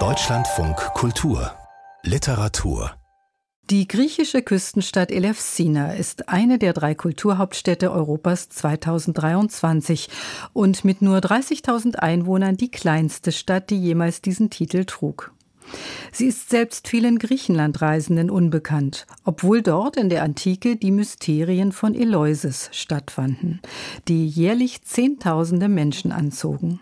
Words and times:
Deutschlandfunk 0.00 0.74
Kultur 0.94 1.52
Literatur 2.02 2.90
die 3.70 3.86
griechische 3.86 4.42
Küstenstadt 4.42 5.12
Elefsina 5.12 5.92
ist 5.92 6.28
eine 6.28 6.58
der 6.58 6.72
drei 6.72 6.96
Kulturhauptstädte 6.96 7.92
Europas 7.92 8.48
2023 8.48 10.08
und 10.52 10.84
mit 10.84 11.02
nur 11.02 11.18
30.000 11.18 11.94
Einwohnern 11.94 12.56
die 12.56 12.72
kleinste 12.72 13.30
Stadt, 13.30 13.70
die 13.70 13.80
jemals 13.80 14.20
diesen 14.20 14.50
Titel 14.50 14.84
trug. 14.86 15.32
Sie 16.10 16.26
ist 16.26 16.50
selbst 16.50 16.88
vielen 16.88 17.20
Griechenlandreisenden 17.20 18.28
unbekannt, 18.28 19.06
obwohl 19.22 19.62
dort 19.62 19.96
in 19.96 20.08
der 20.08 20.24
Antike 20.24 20.74
die 20.74 20.90
Mysterien 20.90 21.70
von 21.70 21.94
Eleusis 21.94 22.70
stattfanden, 22.72 23.60
die 24.08 24.26
jährlich 24.26 24.82
Zehntausende 24.82 25.68
Menschen 25.68 26.10
anzogen. 26.10 26.80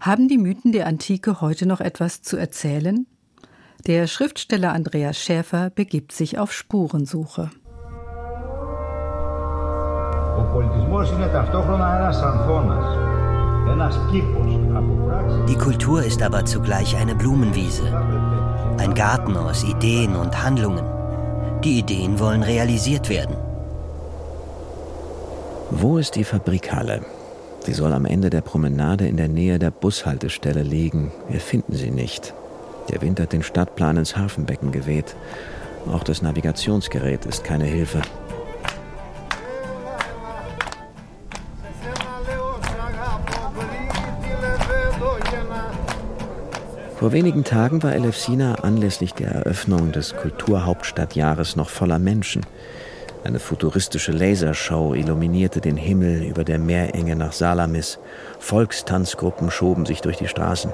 Haben 0.00 0.28
die 0.28 0.38
Mythen 0.38 0.72
der 0.72 0.86
Antike 0.86 1.40
heute 1.40 1.66
noch 1.66 1.80
etwas 1.80 2.22
zu 2.22 2.36
erzählen? 2.36 3.06
Der 3.86 4.06
Schriftsteller 4.06 4.72
Andreas 4.72 5.18
Schäfer 5.18 5.70
begibt 5.70 6.12
sich 6.12 6.38
auf 6.38 6.52
Spurensuche. 6.52 7.50
Die 15.48 15.56
Kultur 15.56 16.02
ist 16.02 16.22
aber 16.22 16.44
zugleich 16.44 16.96
eine 16.96 17.14
Blumenwiese, 17.14 17.86
ein 18.78 18.94
Garten 18.94 19.36
aus 19.36 19.64
Ideen 19.64 20.16
und 20.16 20.42
Handlungen. 20.42 20.84
Die 21.62 21.78
Ideen 21.78 22.18
wollen 22.18 22.42
realisiert 22.42 23.08
werden. 23.08 23.36
Wo 25.70 25.98
ist 25.98 26.14
die 26.14 26.24
Fabrikhalle? 26.24 27.02
Sie 27.64 27.72
soll 27.72 27.94
am 27.94 28.04
Ende 28.04 28.28
der 28.28 28.42
Promenade 28.42 29.08
in 29.08 29.16
der 29.16 29.28
Nähe 29.28 29.58
der 29.58 29.70
Bushaltestelle 29.70 30.62
liegen. 30.62 31.12
Wir 31.30 31.40
finden 31.40 31.74
sie 31.74 31.90
nicht. 31.90 32.34
Der 32.90 33.00
Wind 33.00 33.18
hat 33.18 33.32
den 33.32 33.42
Stadtplan 33.42 33.96
ins 33.96 34.18
Hafenbecken 34.18 34.70
geweht. 34.70 35.16
Auch 35.90 36.04
das 36.04 36.20
Navigationsgerät 36.20 37.24
ist 37.24 37.42
keine 37.42 37.64
Hilfe. 37.64 38.02
Vor 46.96 47.12
wenigen 47.12 47.44
Tagen 47.44 47.82
war 47.82 47.94
Elefsina 47.94 48.56
anlässlich 48.56 49.14
der 49.14 49.28
Eröffnung 49.28 49.90
des 49.90 50.14
Kulturhauptstadtjahres 50.16 51.56
noch 51.56 51.70
voller 51.70 51.98
Menschen. 51.98 52.42
Eine 53.24 53.38
futuristische 53.38 54.12
Lasershow 54.12 54.92
illuminierte 54.92 55.62
den 55.62 55.78
Himmel 55.78 56.24
über 56.24 56.44
der 56.44 56.58
Meerenge 56.58 57.16
nach 57.16 57.32
Salamis. 57.32 57.98
Volkstanzgruppen 58.38 59.50
schoben 59.50 59.86
sich 59.86 60.02
durch 60.02 60.18
die 60.18 60.28
Straßen. 60.28 60.70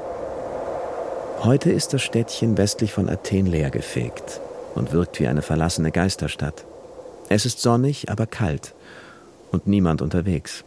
Heute 1.44 1.70
ist 1.70 1.94
das 1.94 2.02
Städtchen 2.02 2.58
westlich 2.58 2.92
von 2.92 3.08
Athen 3.08 3.46
leergefegt 3.46 4.40
und 4.74 4.92
wirkt 4.92 5.20
wie 5.20 5.28
eine 5.28 5.42
verlassene 5.42 5.92
Geisterstadt. 5.92 6.64
Es 7.28 7.46
ist 7.46 7.60
sonnig, 7.60 8.10
aber 8.10 8.26
kalt 8.26 8.74
und 9.52 9.68
niemand 9.68 10.02
unterwegs. 10.02 10.64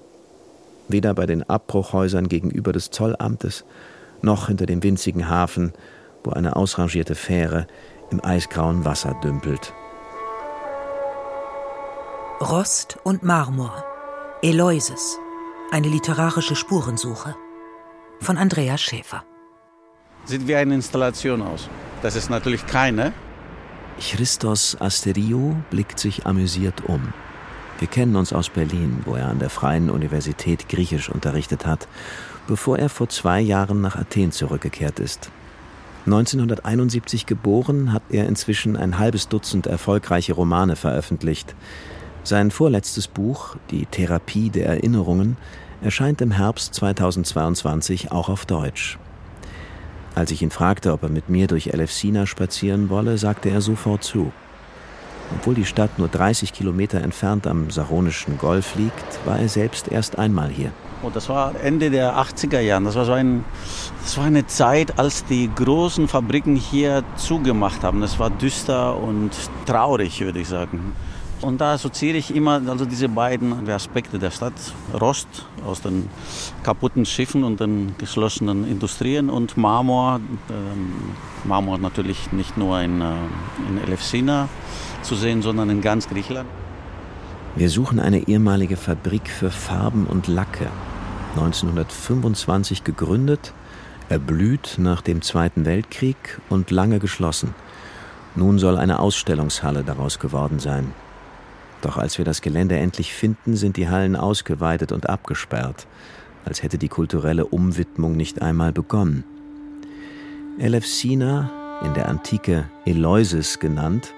Weder 0.87 1.13
bei 1.13 1.25
den 1.25 1.43
Abbruchhäusern 1.43 2.29
gegenüber 2.29 2.71
des 2.71 2.91
Zollamtes, 2.91 3.65
noch 4.21 4.47
hinter 4.47 4.67
dem 4.67 4.81
winzigen 4.83 5.27
Hafen, 5.27 5.73
wo 6.23 6.31
eine 6.31 6.55
ausrangierte 6.55 7.15
Fähre 7.15 7.67
im 8.09 8.23
eisgrauen 8.23 8.85
Wasser 8.85 9.19
dümpelt. 9.21 9.73
Rost 12.43 12.97
und 13.03 13.23
Marmor. 13.23 13.85
Eleusis. 14.41 15.17
Eine 15.71 15.87
literarische 15.87 16.57
Spurensuche. 16.57 17.35
Von 18.19 18.37
Andreas 18.37 18.81
Schäfer. 18.81 19.23
Sieht 20.25 20.45
wie 20.45 20.55
eine 20.55 20.75
Installation 20.75 21.41
aus. 21.41 21.69
Das 22.01 22.17
ist 22.17 22.29
natürlich 22.29 22.65
keine. 22.67 23.13
Christos 23.97 24.75
Asteriou 24.77 25.55
blickt 25.69 25.99
sich 25.99 26.25
amüsiert 26.25 26.83
um. 26.85 27.13
Wir 27.79 27.87
kennen 27.87 28.17
uns 28.17 28.33
aus 28.33 28.49
Berlin, 28.49 29.03
wo 29.05 29.15
er 29.15 29.29
an 29.29 29.39
der 29.39 29.49
Freien 29.49 29.89
Universität 29.89 30.67
Griechisch 30.67 31.07
unterrichtet 31.07 31.65
hat, 31.65 31.87
bevor 32.45 32.77
er 32.77 32.89
vor 32.89 33.07
zwei 33.07 33.39
Jahren 33.39 33.79
nach 33.79 33.95
Athen 33.95 34.33
zurückgekehrt 34.33 34.99
ist. 34.99 35.31
1971 36.07 37.25
geboren, 37.25 37.93
hat 37.93 38.03
er 38.09 38.27
inzwischen 38.27 38.75
ein 38.75 38.99
halbes 38.99 39.29
Dutzend 39.29 39.65
erfolgreiche 39.65 40.33
Romane 40.33 40.75
veröffentlicht. 40.75 41.55
Sein 42.25 42.51
vorletztes 42.51 43.09
Buch, 43.09 43.57
Die 43.69 43.85
Therapie 43.85 44.49
der 44.49 44.67
Erinnerungen, 44.67 45.35
erscheint 45.81 46.21
im 46.21 46.31
Herbst 46.31 46.73
2022 46.73 48.13
auch 48.13 48.29
auf 48.29 48.45
Deutsch. 48.45 48.97
Als 50.15 50.31
ich 50.31 50.41
ihn 50.41 50.49
fragte, 50.49 50.93
ob 50.93 51.03
er 51.03 51.09
mit 51.09 51.27
mir 51.27 51.47
durch 51.47 51.67
Elefsina 51.67 52.25
spazieren 52.25 52.89
wolle, 52.89 53.17
sagte 53.17 53.49
er 53.49 53.59
sofort 53.59 54.05
zu. 54.05 54.31
Obwohl 55.35 55.55
die 55.55 55.65
Stadt 55.65 55.99
nur 55.99 56.07
30 56.07 56.53
Kilometer 56.53 57.01
entfernt 57.01 57.45
am 57.45 57.69
Saronischen 57.69 58.37
Golf 58.37 58.75
liegt, 58.75 59.25
war 59.25 59.39
er 59.39 59.49
selbst 59.49 59.89
erst 59.91 60.17
einmal 60.17 60.47
hier. 60.47 60.71
Oh, 61.01 61.09
das 61.13 61.27
war 61.27 61.53
Ende 61.61 61.89
der 61.89 62.15
80er 62.15 62.61
Jahre. 62.61 62.85
Das 62.85 62.95
war, 62.95 63.03
so 63.03 63.11
ein, 63.11 63.43
das 64.01 64.17
war 64.17 64.23
eine 64.23 64.47
Zeit, 64.47 64.97
als 64.97 65.25
die 65.25 65.49
großen 65.53 66.07
Fabriken 66.07 66.55
hier 66.55 67.03
zugemacht 67.17 67.83
haben. 67.83 67.99
Das 67.99 68.17
war 68.17 68.29
düster 68.29 68.95
und 68.95 69.31
traurig, 69.65 70.21
würde 70.21 70.39
ich 70.39 70.47
sagen. 70.47 70.93
Und 71.43 71.59
da 71.59 71.73
assoziiere 71.73 72.17
ich 72.17 72.33
immer 72.33 72.61
also 72.69 72.85
diese 72.85 73.09
beiden 73.09 73.69
Aspekte 73.69 74.17
der 74.17 74.31
Stadt. 74.31 74.53
Rost 74.99 75.27
aus 75.65 75.81
den 75.81 76.07
kaputten 76.63 77.05
Schiffen 77.05 77.43
und 77.43 77.59
den 77.59 77.95
geschlossenen 77.97 78.65
Industrien 78.65 79.29
und 79.29 79.57
Marmor. 79.57 80.21
Ähm, 80.49 80.93
Marmor 81.43 81.79
natürlich 81.79 82.31
nicht 82.31 82.57
nur 82.57 82.79
in, 82.79 83.01
äh, 83.01 83.15
in 83.67 83.77
Elefsina 83.85 84.47
zu 85.01 85.15
sehen, 85.15 85.41
sondern 85.41 85.69
in 85.69 85.81
ganz 85.81 86.07
Griechenland. 86.07 86.47
Wir 87.57 87.69
suchen 87.69 87.99
eine 87.99 88.25
ehemalige 88.29 88.77
Fabrik 88.77 89.29
für 89.29 89.51
Farben 89.51 90.07
und 90.07 90.27
Lacke. 90.27 90.69
1925 91.35 92.85
gegründet, 92.85 93.53
erblüht 94.07 94.75
nach 94.77 95.01
dem 95.01 95.21
Zweiten 95.21 95.65
Weltkrieg 95.65 96.39
und 96.49 96.71
lange 96.71 96.99
geschlossen. 96.99 97.53
Nun 98.35 98.59
soll 98.59 98.77
eine 98.77 98.99
Ausstellungshalle 98.99 99.83
daraus 99.83 100.19
geworden 100.19 100.59
sein. 100.59 100.93
Doch 101.83 101.97
als 101.97 102.17
wir 102.17 102.23
das 102.23 102.41
Gelände 102.41 102.77
endlich 102.77 103.13
finden, 103.13 103.57
sind 103.57 103.75
die 103.75 103.89
Hallen 103.89 104.15
ausgeweitet 104.15 104.93
und 104.93 105.09
abgesperrt, 105.09 105.85
als 106.45 106.63
hätte 106.63 106.77
die 106.77 106.87
kulturelle 106.87 107.45
Umwidmung 107.45 108.15
nicht 108.15 108.41
einmal 108.41 108.71
begonnen. 108.71 109.25
Elefsina, 110.57 111.51
in 111.83 111.93
der 111.93 112.07
Antike 112.07 112.69
Eleusis 112.85 113.59
genannt, 113.59 114.13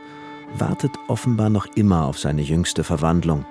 wartet 0.55 0.91
offenbar 1.07 1.49
noch 1.49 1.65
immer 1.75 2.05
auf 2.05 2.19
seine 2.19 2.43
jüngste 2.43 2.83
Verwandlung. 2.83 3.45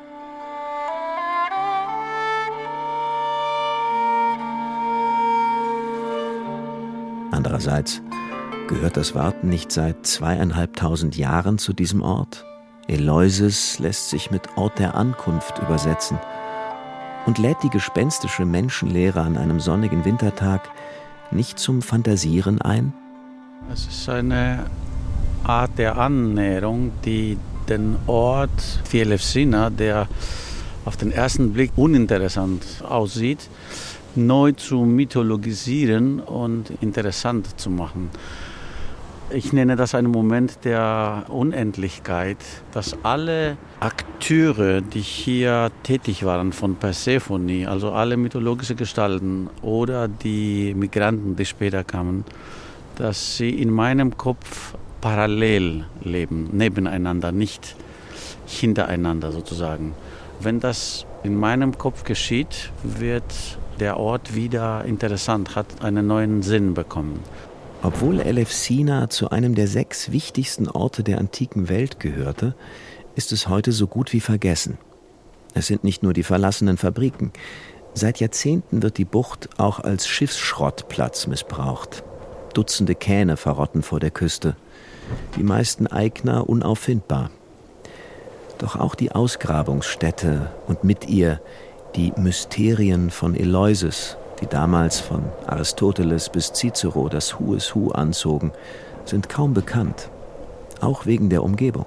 Andererseits 7.32 8.00
gehört 8.69 8.96
das 8.96 9.16
Warten 9.16 9.48
nicht 9.48 9.72
seit 9.72 10.06
zweieinhalbtausend 10.06 11.16
Jahren 11.16 11.58
zu 11.58 11.72
diesem 11.72 12.00
Ort? 12.00 12.44
Eleusis 12.89 13.78
lässt 13.78 14.11
sich 14.11 14.31
mit 14.31 14.43
Ort 14.56 14.78
der 14.78 14.95
Ankunft 14.95 15.59
übersetzen 15.59 16.19
und 17.27 17.39
lädt 17.39 17.62
die 17.62 17.71
gespenstische 17.71 18.45
Menschenlehre 18.45 19.21
an 19.21 19.37
einem 19.37 19.61
sonnigen 19.61 20.05
Wintertag 20.05 20.69
nicht 21.31 21.59
zum 21.59 21.81
Fantasieren 21.81 22.61
ein? 22.61 22.93
Es 23.73 23.87
ist 23.87 24.09
eine 24.09 24.67
Art 25.44 25.78
der 25.78 25.97
Annäherung, 25.97 26.93
die 27.05 27.39
den 27.69 27.97
Ort 28.06 28.81
Fielefsina, 28.84 29.71
der 29.71 30.06
auf 30.84 30.99
den 30.99 31.11
ersten 31.11 31.55
Blick 31.55 31.73
uninteressant 31.77 32.62
aussieht, 32.87 33.49
neu 34.15 34.53
zu 34.53 34.81
mythologisieren 34.84 36.21
und 36.21 36.71
interessant 36.83 37.58
zu 37.58 37.70
machen. 37.70 38.11
Ich 39.31 39.53
nenne 39.55 39.75
das 39.75 39.94
einen 39.94 40.11
Moment 40.11 40.65
der 40.65 41.25
Unendlichkeit, 41.29 42.37
dass 42.73 42.97
alle 43.03 43.56
Akteure, 43.81 44.82
die 44.82 45.00
hier 45.00 45.71
tätig 45.82 46.25
waren 46.25 46.53
von 46.53 46.76
Persephone, 46.76 47.67
also 47.67 47.93
alle 47.93 48.19
mythologischen 48.19 48.76
Gestalten 48.76 49.49
oder 49.62 50.09
die 50.09 50.75
Migranten, 50.75 51.37
die 51.37 51.47
später 51.47 51.85
kamen, 51.85 52.25
dass 52.97 53.38
sie 53.38 53.50
in 53.50 53.71
meinem 53.71 54.17
Kopf 54.17 54.75
parallel 55.00 55.85
leben, 56.03 56.50
nebeneinander, 56.53 57.32
nicht 57.32 57.77
hintereinander 58.47 59.32
sozusagen. 59.32 59.94
Wenn 60.41 60.61
das 60.61 61.06
in 61.23 61.35
meinem 61.35 61.79
Kopf 61.79 62.05
geschieht, 62.05 62.70
wird 62.82 63.59
der 63.81 63.97
Ort 63.97 64.35
wieder 64.35 64.85
interessant, 64.85 65.56
hat 65.56 65.82
einen 65.82 66.06
neuen 66.06 66.43
Sinn 66.43 66.75
bekommen. 66.75 67.20
Obwohl 67.84 68.20
Elefsina 68.20 69.10
zu 69.10 69.28
einem 69.28 69.54
der 69.54 69.69
sechs 69.69 70.10
wichtigsten 70.10 70.70
Orte 70.70 71.02
der 71.02 71.19
antiken 71.19 71.69
Welt 71.69 72.00
gehörte, 72.00 72.54
ist 73.14 73.31
es 73.31 73.46
heute 73.46 73.72
so 73.72 73.86
gut 73.86 74.14
wie 74.14 74.20
vergessen. 74.20 74.78
Es 75.52 75.66
sind 75.66 75.84
nicht 75.84 76.02
nur 76.02 76.14
die 76.14 76.22
verlassenen 76.22 76.78
Fabriken. 76.78 77.31
Seit 77.92 78.20
Jahrzehnten 78.20 78.82
wird 78.82 78.96
die 78.96 79.04
Bucht 79.04 79.50
auch 79.58 79.81
als 79.81 80.08
Schiffsschrottplatz 80.08 81.26
missbraucht. 81.26 82.02
Dutzende 82.54 82.94
Kähne 82.94 83.36
verrotten 83.36 83.82
vor 83.82 84.00
der 84.00 84.10
Küste, 84.10 84.56
die 85.36 85.42
meisten 85.42 85.86
Eigner 85.86 86.48
unauffindbar. 86.48 87.31
Doch 88.56 88.76
auch 88.76 88.94
die 88.94 89.12
Ausgrabungsstätte 89.12 90.50
und 90.69 90.84
mit 90.84 91.10
ihr 91.10 91.38
die 91.96 92.14
Mysterien 92.16 93.10
von 93.10 93.34
Eleusis, 93.34 94.16
die 94.40 94.46
damals 94.46 95.00
von 95.00 95.25
Aristoteles 95.46 96.28
bis 96.28 96.52
Cicero 96.52 97.08
das 97.08 97.38
Hu 97.38 97.54
is 97.54 97.75
Hu 97.75 97.90
anzogen, 97.90 98.52
sind 99.04 99.28
kaum 99.28 99.54
bekannt, 99.54 100.10
auch 100.81 101.06
wegen 101.06 101.31
der 101.31 101.42
Umgebung. 101.42 101.86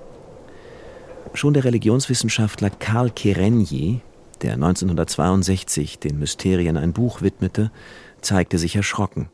Schon 1.34 1.54
der 1.54 1.64
Religionswissenschaftler 1.64 2.70
Karl 2.70 3.10
Kerenyi, 3.12 4.02
der 4.42 4.54
1962 4.54 6.00
den 6.00 6.20
Mysterien 6.20 6.78
ein 6.78 6.94
Buch 6.94 7.22
widmete, 7.22 7.72
zeigte 8.22 8.58
sich 8.58 8.76
erschrocken. 8.76 9.30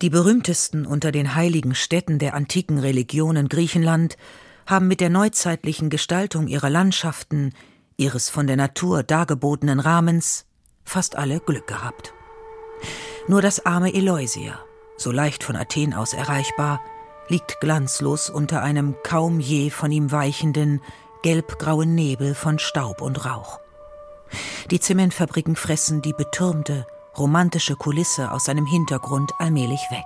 Die 0.00 0.10
berühmtesten 0.10 0.86
unter 0.86 1.10
den 1.10 1.34
heiligen 1.34 1.74
Städten 1.74 2.18
der 2.18 2.34
antiken 2.34 2.78
Religionen 2.78 3.48
Griechenland 3.48 4.16
haben 4.64 4.86
mit 4.86 5.00
der 5.00 5.10
neuzeitlichen 5.10 5.90
Gestaltung 5.90 6.46
ihrer 6.46 6.70
Landschaften, 6.70 7.52
ihres 7.96 8.28
von 8.28 8.46
der 8.46 8.56
Natur 8.56 9.02
dargebotenen 9.02 9.80
Rahmens, 9.80 10.46
fast 10.84 11.16
alle 11.16 11.40
Glück 11.40 11.66
gehabt. 11.66 12.14
Nur 13.26 13.42
das 13.42 13.66
arme 13.66 13.92
Eleusia, 13.92 14.58
so 14.96 15.12
leicht 15.12 15.44
von 15.44 15.56
Athen 15.56 15.94
aus 15.94 16.12
erreichbar, 16.12 16.80
liegt 17.28 17.60
glanzlos 17.60 18.30
unter 18.30 18.62
einem 18.62 18.96
kaum 19.02 19.40
je 19.40 19.70
von 19.70 19.92
ihm 19.92 20.10
weichenden, 20.10 20.80
gelbgrauen 21.22 21.94
Nebel 21.94 22.34
von 22.34 22.58
Staub 22.58 23.02
und 23.02 23.24
Rauch. 23.24 23.60
Die 24.70 24.80
Zementfabriken 24.80 25.56
fressen 25.56 26.02
die 26.02 26.12
betürmte, 26.12 26.86
romantische 27.16 27.76
Kulisse 27.76 28.30
aus 28.30 28.44
seinem 28.44 28.66
Hintergrund 28.66 29.32
allmählich 29.38 29.80
weg. 29.90 30.04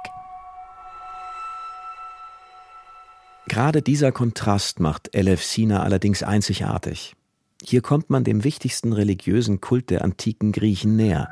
Gerade 3.47 3.83
dieser 3.83 4.13
Kontrast 4.13 4.81
macht 4.81 5.15
Elefsina 5.15 5.83
allerdings 5.83 6.23
einzigartig. 6.23 7.15
Hier 7.63 7.83
kommt 7.83 8.09
man 8.09 8.25
dem 8.25 8.45
wichtigsten 8.45 8.93
religiösen 8.93 9.61
Kult 9.61 9.91
der 9.91 10.03
antiken 10.03 10.53
Griechen 10.53 10.97
näher 10.97 11.29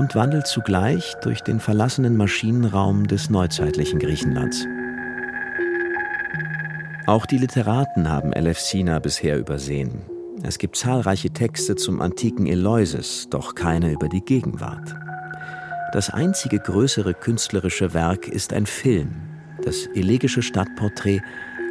und 0.00 0.14
wandelt 0.14 0.46
zugleich 0.46 1.14
durch 1.20 1.42
den 1.42 1.60
verlassenen 1.60 2.16
Maschinenraum 2.16 3.06
des 3.06 3.28
neuzeitlichen 3.28 3.98
Griechenlands. 3.98 4.66
Auch 7.06 7.26
die 7.26 7.36
Literaten 7.36 8.08
haben 8.08 8.32
Elefsina 8.32 8.98
bisher 8.98 9.38
übersehen. 9.38 10.00
Es 10.42 10.56
gibt 10.56 10.76
zahlreiche 10.76 11.28
Texte 11.28 11.76
zum 11.76 12.00
antiken 12.00 12.46
Eleusis, 12.46 13.26
doch 13.28 13.54
keine 13.54 13.92
über 13.92 14.08
die 14.08 14.22
Gegenwart. 14.22 14.94
Das 15.92 16.08
einzige 16.08 16.60
größere 16.60 17.12
künstlerische 17.12 17.92
Werk 17.92 18.26
ist 18.26 18.54
ein 18.54 18.64
Film, 18.64 19.16
das 19.62 19.86
elegische 19.94 20.40
Stadtporträt 20.40 21.20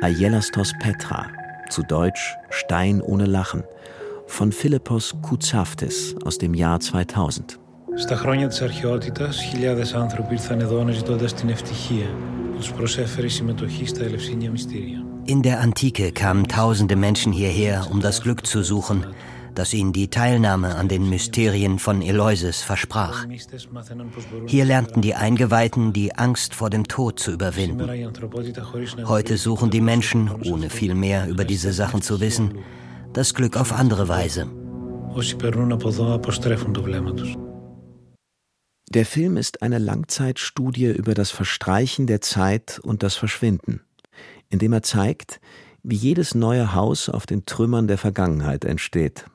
Aielastos 0.02 0.74
Petra, 0.80 1.26
zu 1.72 1.82
Deutsch 1.82 2.38
Stein 2.52 3.02
ohne 3.02 3.26
Lachen, 3.26 3.64
von 4.28 4.52
Philippos 4.52 5.16
Koutsaftis 5.24 6.14
aus 6.24 6.38
dem 6.38 6.54
Jahr 6.54 6.80
2000. 6.80 7.60
Στα 7.99 8.17
χρόνια 8.17 8.49
της 8.49 8.63
αρχαιότητας, 8.63 9.43
χιλιάδες 9.43 9.95
άνθρωποι 9.95 10.35
ήρθαν 10.35 10.61
εδώ 10.61 10.81
αναζητώντας 10.81 11.35
την 11.35 11.49
ευτυχία 11.49 12.07
που 12.51 12.57
τους 12.59 12.73
προσέφερε 12.73 13.27
η 13.27 13.31
συμμετοχή 13.31 13.87
στα 13.87 14.05
ελευσίνια 14.05 14.51
μυστήρια. 14.51 15.05
In 15.27 15.41
der 15.43 15.59
Antike 15.67 16.13
kamen 16.13 16.45
tausende 16.59 16.97
Menschen 16.97 17.33
hierher, 17.33 17.77
um 17.93 18.01
das 18.01 18.21
Glück 18.25 18.41
zu 18.47 18.63
suchen, 18.63 18.99
das 19.55 19.73
ihnen 19.73 19.93
die 19.93 20.09
Teilnahme 20.09 20.75
an 20.75 20.89
den 20.89 21.09
Mysterien 21.09 21.79
von 21.79 22.03
Eleusis 22.03 22.63
versprach. 22.63 23.25
Hier 24.47 24.65
lernten 24.65 25.01
die 25.01 25.15
Eingeweihten 25.15 25.93
die 25.93 26.15
Angst 26.15 26.55
vor 26.55 26.71
dem 26.71 26.85
Tod 26.95 27.19
zu 27.19 27.31
überwinden. 27.33 27.89
Heute 29.07 29.37
suchen 29.37 29.71
die 29.71 29.81
Menschen, 29.81 30.31
ohne 30.45 30.69
viel 30.69 30.95
mehr 30.95 31.29
über 31.29 31.45
diese 31.45 31.73
Sachen 31.73 32.03
zu 32.03 32.21
wissen, 32.21 32.59
das 33.13 33.33
Glück 33.35 33.57
auf 33.57 33.73
andere 33.73 34.09
Weise. 34.09 34.47
Der 38.90 39.06
Film 39.06 39.38
ist 39.38 39.62
eine 39.62 39.78
Langzeitstudie 39.78 40.92
über 40.92 41.14
das 41.14 41.32
Verstreichen 41.32 42.08
der 42.08 42.22
Zeit 42.22 42.80
und 42.84 43.04
das 43.04 43.16
Verschwinden 43.16 43.82
indem 44.50 44.74
er 44.74 44.84
zeigt, 44.84 45.40
wie 45.84 45.96
jedes 45.96 46.36
neue 46.36 46.74
Haus 46.74 47.08
auf 47.08 47.26
den 47.26 47.46
Trümmern 47.46 47.88
der 47.88 47.98
Vergangenheit 47.98 48.66
entsteht. 48.66 49.26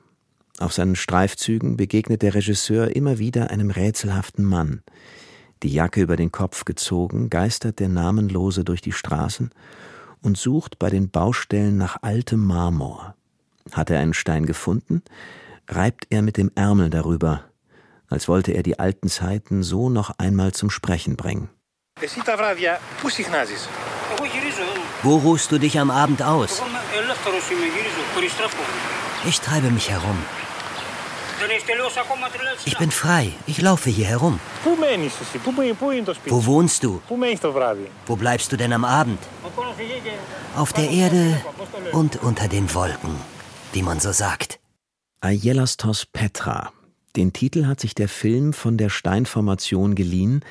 Auf 0.59 0.73
seinen 0.73 0.95
Streifzügen 0.95 1.75
begegnet 1.75 2.21
der 2.21 2.35
Regisseur 2.35 2.95
immer 2.95 3.17
wieder 3.17 3.49
einem 3.49 3.71
rätselhaften 3.71 4.45
Mann. 4.45 4.83
Die 5.63 5.73
Jacke 5.73 6.01
über 6.01 6.15
den 6.15 6.31
Kopf 6.31 6.65
gezogen, 6.65 7.29
geistert 7.29 7.79
der 7.79 7.89
Namenlose 7.89 8.63
durch 8.63 8.81
die 8.81 8.91
Straßen 8.91 9.49
und 10.21 10.37
sucht 10.37 10.79
bei 10.79 10.89
den 10.89 11.09
Baustellen 11.09 11.77
nach 11.77 12.03
altem 12.03 12.45
Marmor. 12.45 13.15
Hat 13.71 13.89
er 13.89 13.99
einen 13.99 14.13
Stein 14.13 14.45
gefunden, 14.45 15.01
reibt 15.67 16.07
er 16.09 16.21
mit 16.21 16.37
dem 16.37 16.51
Ärmel 16.55 16.89
darüber, 16.89 17.45
als 18.09 18.27
wollte 18.27 18.51
er 18.51 18.63
die 18.63 18.79
alten 18.79 19.09
Zeiten 19.09 19.63
so 19.63 19.89
noch 19.89 20.11
einmal 20.17 20.51
zum 20.53 20.69
Sprechen 20.69 21.15
bringen. 21.15 21.49
Wo 25.03 25.17
ruhst 25.17 25.51
du 25.51 25.57
dich 25.59 25.79
am 25.79 25.91
Abend 25.91 26.21
aus? 26.21 26.61
Ich 29.27 29.39
treibe 29.39 29.71
mich 29.71 29.89
herum. 29.89 30.17
Ich 32.65 32.77
bin 32.77 32.91
frei. 32.91 33.31
Ich 33.45 33.61
laufe 33.61 33.89
hier 33.89 34.05
herum. 34.05 34.39
Wo 36.25 36.45
wohnst 36.45 36.83
du? 36.83 37.01
Wo 38.05 38.15
bleibst 38.15 38.51
du 38.51 38.57
denn 38.57 38.73
am 38.73 38.85
Abend? 38.85 39.19
Auf 40.55 40.73
der 40.73 40.89
Erde 40.89 41.41
und 41.91 42.23
unter 42.23 42.47
den 42.47 42.73
Wolken, 42.73 43.15
wie 43.73 43.81
man 43.83 43.99
so 43.99 44.11
sagt. 44.11 44.59
Aielastos 45.21 46.05
Petra. 46.05 46.71
Den 47.15 47.33
Titel 47.33 47.65
hat 47.65 47.79
sich 47.79 47.95
der 47.95 48.09
Film 48.09 48.53
von 48.53 48.77
der 48.77 48.89
Steinformation 48.89 49.95
geliehen, 49.95 50.41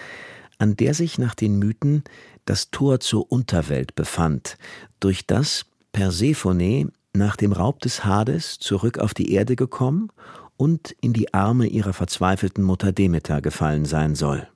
an 0.59 0.77
der 0.77 0.95
sich 0.95 1.19
nach 1.19 1.35
den 1.35 1.59
Mythen 1.59 2.05
das 2.45 2.71
Tor 2.71 3.01
zur 3.01 3.31
Unterwelt 3.31 3.95
befand, 3.95 4.57
durch 5.01 5.27
das 5.27 5.67
Persephone 5.93 6.91
nach 7.13 7.37
dem 7.37 7.53
Raub 7.53 7.81
des 7.81 8.05
Hades 8.05 8.59
zurück 8.59 8.99
auf 8.99 9.15
die 9.15 9.33
Erde 9.33 9.57
gekommen 9.57 10.11
und 10.57 10.95
in 11.01 11.13
die 11.13 11.33
Arme 11.35 11.67
ihrer 11.67 11.93
verzweifelten 11.93 12.65
Mutter 12.65 12.93
Demeter 12.93 13.41
gefallen 13.41 13.85
sein 13.85 14.15
soll. 14.15 14.49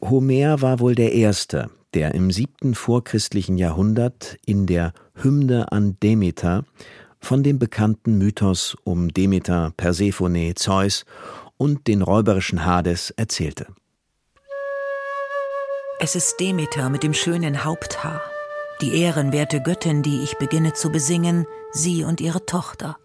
Homer 0.00 0.62
war 0.62 0.80
wohl 0.80 0.94
der 0.94 1.12
Erste, 1.12 1.70
der 1.94 2.14
im 2.14 2.30
siebten 2.30 2.74
vorchristlichen 2.74 3.58
Jahrhundert 3.58 4.38
in 4.46 4.66
der 4.66 4.92
Hymne 5.14 5.72
an 5.72 5.96
Demeter 6.02 6.64
von 7.20 7.42
dem 7.42 7.58
bekannten 7.58 8.18
Mythos 8.18 8.76
um 8.84 9.08
Demeter, 9.12 9.72
Persephone, 9.76 10.54
Zeus 10.54 11.04
und 11.56 11.86
den 11.86 12.02
räuberischen 12.02 12.64
Hades 12.64 13.10
erzählte. 13.10 13.66
Es 16.00 16.14
ist 16.14 16.40
Demeter 16.40 16.88
mit 16.88 17.02
dem 17.02 17.12
schönen 17.12 17.62
Haupthaar, 17.62 18.22
die 18.80 19.02
ehrenwerte 19.02 19.60
Göttin, 19.60 20.02
die 20.02 20.22
ich 20.22 20.38
beginne 20.38 20.72
zu 20.72 20.90
besingen, 20.90 21.46
sie 21.72 22.04
und 22.04 22.22
ihre 22.22 22.46
Tochter, 22.46 22.96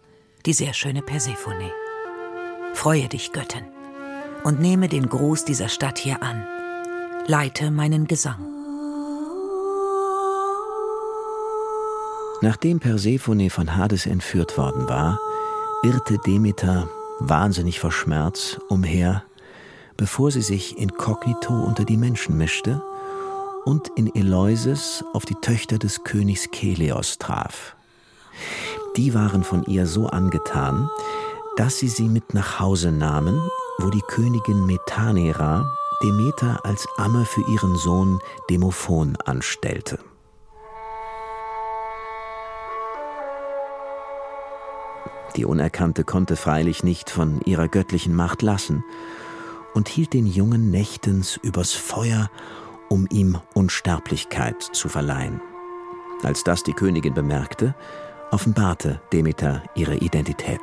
die 0.46 0.54
sehr 0.54 0.72
schöne 0.72 1.02
Persephone. 1.02 1.70
Freue 2.72 3.08
dich, 3.08 3.32
Göttin, 3.32 3.64
und 4.44 4.60
nehme 4.60 4.88
den 4.88 5.08
Gruß 5.10 5.44
dieser 5.44 5.68
Stadt 5.68 5.98
hier 5.98 6.22
an. 6.22 6.46
Leite 7.26 7.70
meinen 7.70 8.06
Gesang. 8.06 8.55
Nachdem 12.42 12.80
Persephone 12.80 13.50
von 13.50 13.76
Hades 13.76 14.06
entführt 14.06 14.58
worden 14.58 14.88
war, 14.88 15.18
irrte 15.82 16.18
Demeter, 16.26 16.88
wahnsinnig 17.18 17.80
vor 17.80 17.92
Schmerz, 17.92 18.60
umher 18.68 19.22
bevor 19.96 20.30
sie 20.30 20.42
sich 20.42 20.78
inkognito 20.78 21.54
unter 21.54 21.84
die 21.84 21.96
Menschen 21.96 22.36
mischte 22.36 22.82
und 23.64 23.88
in 23.96 24.14
Eleusis 24.14 25.04
auf 25.12 25.24
die 25.24 25.34
Töchter 25.36 25.78
des 25.78 26.04
Königs 26.04 26.50
Keleos 26.50 27.18
traf. 27.18 27.76
Die 28.96 29.14
waren 29.14 29.42
von 29.42 29.64
ihr 29.64 29.86
so 29.86 30.06
angetan, 30.06 30.88
dass 31.56 31.78
sie 31.78 31.88
sie 31.88 32.08
mit 32.08 32.34
nach 32.34 32.60
Hause 32.60 32.92
nahmen, 32.92 33.40
wo 33.78 33.90
die 33.90 34.02
Königin 34.08 34.66
Metanera 34.66 35.66
Demeter 36.02 36.60
als 36.64 36.86
Amme 36.98 37.24
für 37.24 37.40
ihren 37.50 37.76
Sohn 37.76 38.20
Demophon 38.50 39.16
anstellte. 39.24 39.98
Die 45.36 45.44
Unerkannte 45.44 46.04
konnte 46.04 46.34
freilich 46.34 46.82
nicht 46.82 47.10
von 47.10 47.40
ihrer 47.42 47.68
göttlichen 47.68 48.14
Macht 48.14 48.40
lassen 48.40 48.84
und 49.74 49.88
hielt 49.88 50.14
den 50.14 50.26
Jungen 50.26 50.70
nächtens 50.70 51.36
übers 51.36 51.72
Feuer, 51.72 52.30
um 52.88 53.06
ihm 53.10 53.38
Unsterblichkeit 53.52 54.62
zu 54.62 54.88
verleihen. 54.88 55.42
Als 56.22 56.42
das 56.44 56.62
die 56.62 56.72
Königin 56.72 57.12
bemerkte, 57.12 57.74
offenbarte 58.30 59.02
Demeter 59.12 59.62
ihre 59.74 59.96
Identität. 59.96 60.60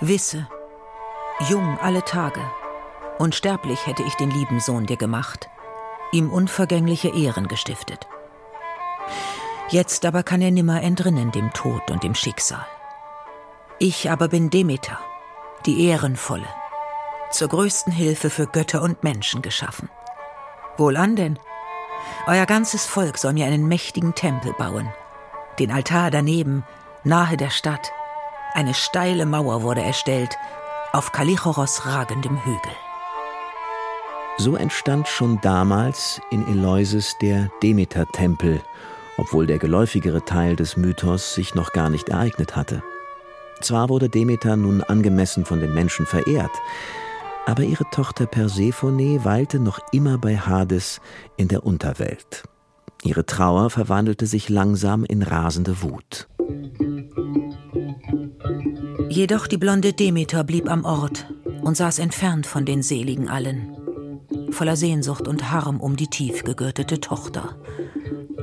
Wisse, 0.00 0.48
jung 1.48 1.76
alle 1.82 2.04
Tage, 2.04 2.40
unsterblich 3.18 3.84
hätte 3.88 4.04
ich 4.04 4.14
den 4.14 4.30
lieben 4.30 4.60
Sohn 4.60 4.86
dir 4.86 4.96
gemacht, 4.96 5.48
ihm 6.12 6.30
unvergängliche 6.30 7.08
Ehren 7.08 7.48
gestiftet. 7.48 8.06
Jetzt 9.70 10.06
aber 10.06 10.22
kann 10.22 10.40
er 10.40 10.50
nimmer 10.50 10.82
entrinnen 10.82 11.30
dem 11.30 11.52
Tod 11.52 11.90
und 11.90 12.02
dem 12.02 12.14
Schicksal. 12.14 12.66
Ich 13.78 14.10
aber 14.10 14.28
bin 14.28 14.48
Demeter, 14.48 14.98
die 15.66 15.86
Ehrenvolle, 15.86 16.48
zur 17.30 17.48
größten 17.48 17.92
Hilfe 17.92 18.30
für 18.30 18.46
Götter 18.46 18.80
und 18.80 19.04
Menschen 19.04 19.42
geschaffen. 19.42 19.90
Wohlan 20.78 21.16
denn? 21.16 21.38
Euer 22.26 22.46
ganzes 22.46 22.86
Volk 22.86 23.18
soll 23.18 23.34
mir 23.34 23.46
einen 23.46 23.68
mächtigen 23.68 24.14
Tempel 24.14 24.54
bauen. 24.54 24.88
Den 25.58 25.70
Altar 25.70 26.10
daneben, 26.10 26.64
nahe 27.04 27.36
der 27.36 27.50
Stadt. 27.50 27.92
Eine 28.54 28.72
steile 28.72 29.26
Mauer 29.26 29.62
wurde 29.62 29.82
erstellt, 29.82 30.38
auf 30.92 31.12
Kalichoros 31.12 31.84
ragendem 31.84 32.42
Hügel. 32.42 32.72
So 34.38 34.56
entstand 34.56 35.08
schon 35.08 35.40
damals 35.42 36.20
in 36.30 36.46
Eleusis 36.48 37.16
der 37.20 37.50
Demeter-Tempel, 37.62 38.62
obwohl 39.18 39.46
der 39.46 39.58
geläufigere 39.58 40.24
Teil 40.24 40.56
des 40.56 40.76
Mythos 40.76 41.34
sich 41.34 41.54
noch 41.54 41.72
gar 41.72 41.90
nicht 41.90 42.08
ereignet 42.08 42.56
hatte. 42.56 42.82
Zwar 43.60 43.88
wurde 43.88 44.08
Demeter 44.08 44.56
nun 44.56 44.82
angemessen 44.82 45.44
von 45.44 45.60
den 45.60 45.74
Menschen 45.74 46.06
verehrt, 46.06 46.52
aber 47.44 47.64
ihre 47.64 47.84
Tochter 47.90 48.26
Persephone 48.26 49.24
weilte 49.24 49.58
noch 49.58 49.80
immer 49.92 50.16
bei 50.16 50.36
Hades 50.36 51.00
in 51.36 51.48
der 51.48 51.66
Unterwelt. 51.66 52.44
Ihre 53.02 53.26
Trauer 53.26 53.70
verwandelte 53.70 54.26
sich 54.26 54.48
langsam 54.48 55.04
in 55.04 55.22
rasende 55.22 55.82
Wut. 55.82 56.28
Jedoch 59.08 59.46
die 59.46 59.56
blonde 59.56 59.92
Demeter 59.92 60.44
blieb 60.44 60.70
am 60.70 60.84
Ort 60.84 61.26
und 61.62 61.76
saß 61.76 61.98
entfernt 61.98 62.46
von 62.46 62.64
den 62.64 62.82
Seligen 62.82 63.28
allen, 63.28 63.74
voller 64.50 64.76
Sehnsucht 64.76 65.26
und 65.26 65.50
Harm 65.50 65.80
um 65.80 65.96
die 65.96 66.08
tief 66.08 66.44
gegürtete 66.44 67.00
Tochter, 67.00 67.56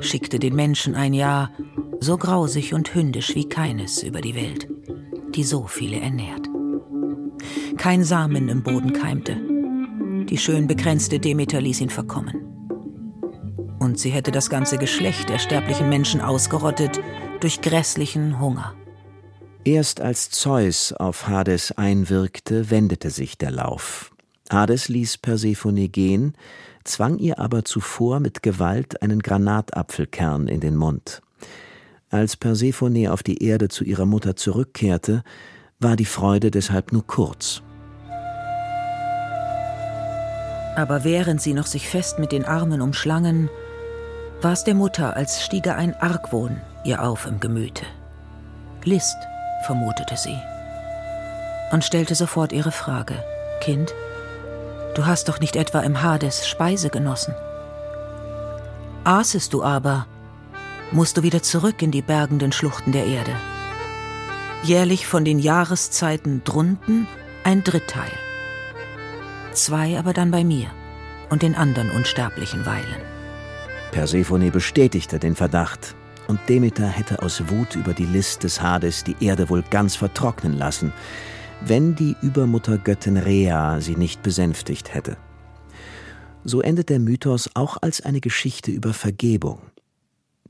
schickte 0.01 0.39
den 0.39 0.55
Menschen 0.55 0.95
ein 0.95 1.13
Jahr 1.13 1.51
so 1.99 2.17
grausig 2.17 2.73
und 2.73 2.93
hündisch 2.93 3.35
wie 3.35 3.47
keines 3.49 4.03
über 4.03 4.21
die 4.21 4.35
Welt, 4.35 4.67
die 5.33 5.43
so 5.43 5.67
viele 5.67 5.99
ernährt 5.99 6.49
kein 7.77 8.03
Samen 8.03 8.49
im 8.49 8.63
Boden 8.63 8.93
keimte. 8.93 9.37
Die 10.25 10.37
schön 10.37 10.67
begrenzte 10.67 11.19
Demeter 11.19 11.61
ließ 11.61 11.81
ihn 11.81 11.89
verkommen. 11.89 12.41
Und 13.79 13.99
sie 13.99 14.09
hätte 14.09 14.31
das 14.31 14.49
ganze 14.49 14.77
Geschlecht 14.77 15.29
der 15.29 15.37
sterblichen 15.37 15.89
Menschen 15.89 16.21
ausgerottet 16.21 16.99
durch 17.41 17.61
grässlichen 17.61 18.39
Hunger. 18.39 18.73
Erst 19.63 20.01
als 20.01 20.29
Zeus 20.29 20.93
auf 20.93 21.27
Hades 21.27 21.71
einwirkte, 21.73 22.69
wendete 22.71 23.09
sich 23.09 23.37
der 23.37 23.51
Lauf. 23.51 24.11
Hades 24.49 24.89
ließ 24.89 25.17
Persephone 25.19 25.89
gehen, 25.89 26.33
zwang 26.85 27.17
ihr 27.17 27.39
aber 27.39 27.65
zuvor 27.65 28.19
mit 28.19 28.43
Gewalt 28.43 29.01
einen 29.01 29.19
Granatapfelkern 29.19 30.47
in 30.47 30.59
den 30.59 30.75
Mund. 30.75 31.21
Als 32.09 32.37
Persephone 32.37 33.09
auf 33.09 33.23
die 33.23 33.43
Erde 33.43 33.67
zu 33.67 33.83
ihrer 33.83 34.05
Mutter 34.05 34.35
zurückkehrte, 34.35 35.23
war 35.79 35.95
die 35.95 36.05
Freude 36.05 36.51
deshalb 36.51 36.93
nur 36.93 37.05
kurz. 37.05 37.61
Aber 40.75 41.03
während 41.03 41.41
sie 41.41 41.53
noch 41.53 41.67
sich 41.67 41.87
fest 41.87 42.19
mit 42.19 42.31
den 42.31 42.45
Armen 42.45 42.81
umschlangen, 42.81 43.49
war 44.41 44.53
es 44.53 44.63
der 44.63 44.75
Mutter, 44.75 45.15
als 45.15 45.43
stiege 45.43 45.75
ein 45.75 45.95
Argwohn 45.95 46.61
ihr 46.85 47.01
auf 47.03 47.25
im 47.25 47.39
Gemüte. 47.39 47.85
List, 48.83 49.17
vermutete 49.65 50.15
sie. 50.15 50.37
Und 51.71 51.83
stellte 51.83 52.13
sofort 52.15 52.53
ihre 52.53 52.71
Frage. 52.71 53.15
Kind, 53.59 53.93
du 54.95 55.05
hast 55.05 55.29
doch 55.29 55.39
nicht 55.39 55.55
etwa 55.55 55.81
im 55.81 56.01
Hades 56.01 56.47
Speise 56.47 56.89
genossen. 56.89 57.35
Aßest 59.03 59.53
du 59.53 59.63
aber, 59.63 60.07
musst 60.91 61.17
du 61.17 61.23
wieder 61.23 61.43
zurück 61.43 61.81
in 61.81 61.91
die 61.91 62.01
bergenden 62.01 62.51
Schluchten 62.51 62.91
der 62.91 63.05
Erde. 63.05 63.35
Jährlich 64.63 65.05
von 65.05 65.25
den 65.25 65.37
Jahreszeiten 65.37 66.43
drunten 66.43 67.07
ein 67.43 67.63
Dritteil 67.63 68.11
zwei 69.55 69.97
aber 69.97 70.13
dann 70.13 70.31
bei 70.31 70.43
mir 70.43 70.67
und 71.29 71.41
den 71.41 71.55
anderen 71.55 71.89
Unsterblichen 71.89 72.65
weilen. 72.65 73.01
Persephone 73.91 74.51
bestätigte 74.51 75.19
den 75.19 75.35
Verdacht, 75.35 75.95
und 76.27 76.39
Demeter 76.49 76.87
hätte 76.87 77.21
aus 77.21 77.43
Wut 77.49 77.75
über 77.75 77.93
die 77.93 78.05
List 78.05 78.43
des 78.43 78.59
Hades 78.59 79.03
die 79.03 79.15
Erde 79.19 79.47
wohl 79.49 79.63
ganz 79.69 79.95
vertrocknen 79.95 80.57
lassen, 80.57 80.91
wenn 81.61 81.95
die 81.95 82.15
Übermuttergöttin 82.21 83.17
Rhea 83.17 83.81
sie 83.81 83.95
nicht 83.95 84.21
besänftigt 84.23 84.93
hätte. 84.93 85.17
So 86.43 86.61
endet 86.61 86.89
der 86.89 86.99
Mythos 86.99 87.49
auch 87.55 87.77
als 87.81 88.01
eine 88.01 88.21
Geschichte 88.21 88.71
über 88.71 88.93
Vergebung. 88.93 89.61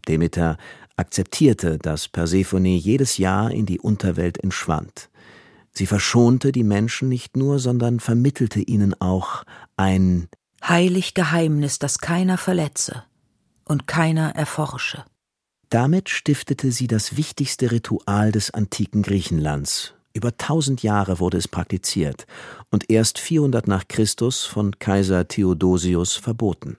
Demeter 0.07 0.57
akzeptierte, 0.97 1.77
dass 1.77 2.07
Persephone 2.07 2.75
jedes 2.75 3.17
Jahr 3.17 3.51
in 3.51 3.65
die 3.65 3.79
Unterwelt 3.79 4.37
entschwand. 4.43 5.09
Sie 5.71 5.85
verschonte 5.85 6.51
die 6.51 6.63
Menschen 6.63 7.09
nicht 7.09 7.35
nur, 7.35 7.59
sondern 7.59 7.99
vermittelte 7.99 8.61
ihnen 8.61 8.99
auch 9.01 9.43
ein 9.75 10.27
heilig 10.63 11.13
Geheimnis, 11.13 11.79
das 11.79 11.99
keiner 11.99 12.37
verletze 12.37 13.03
und 13.65 13.87
keiner 13.87 14.35
erforsche. 14.35 15.03
Damit 15.69 16.09
stiftete 16.09 16.71
sie 16.71 16.87
das 16.87 17.17
wichtigste 17.17 17.71
Ritual 17.71 18.31
des 18.31 18.51
antiken 18.51 19.01
Griechenlands. 19.01 19.94
Über 20.15 20.37
tausend 20.37 20.81
Jahre 20.81 21.19
wurde 21.19 21.37
es 21.37 21.49
praktiziert 21.49 22.25
und 22.71 22.89
erst 22.89 23.19
400 23.19 23.67
nach 23.67 23.89
Christus 23.89 24.45
von 24.45 24.79
Kaiser 24.79 25.27
Theodosius 25.27 26.15
verboten. 26.15 26.77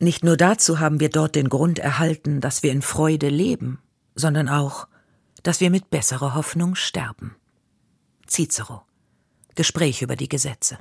Nicht 0.00 0.24
nur 0.24 0.38
dazu 0.38 0.80
haben 0.80 0.98
wir 0.98 1.10
dort 1.10 1.34
den 1.34 1.50
Grund 1.50 1.78
erhalten, 1.78 2.40
dass 2.40 2.62
wir 2.62 2.72
in 2.72 2.80
Freude 2.80 3.28
leben, 3.28 3.80
sondern 4.14 4.48
auch, 4.48 4.88
dass 5.42 5.60
wir 5.60 5.70
mit 5.70 5.90
besserer 5.90 6.34
Hoffnung 6.34 6.76
sterben. 6.76 7.36
Cicero. 8.26 8.82
Gespräch 9.54 10.00
über 10.00 10.16
die 10.16 10.28
Gesetze. 10.28 10.78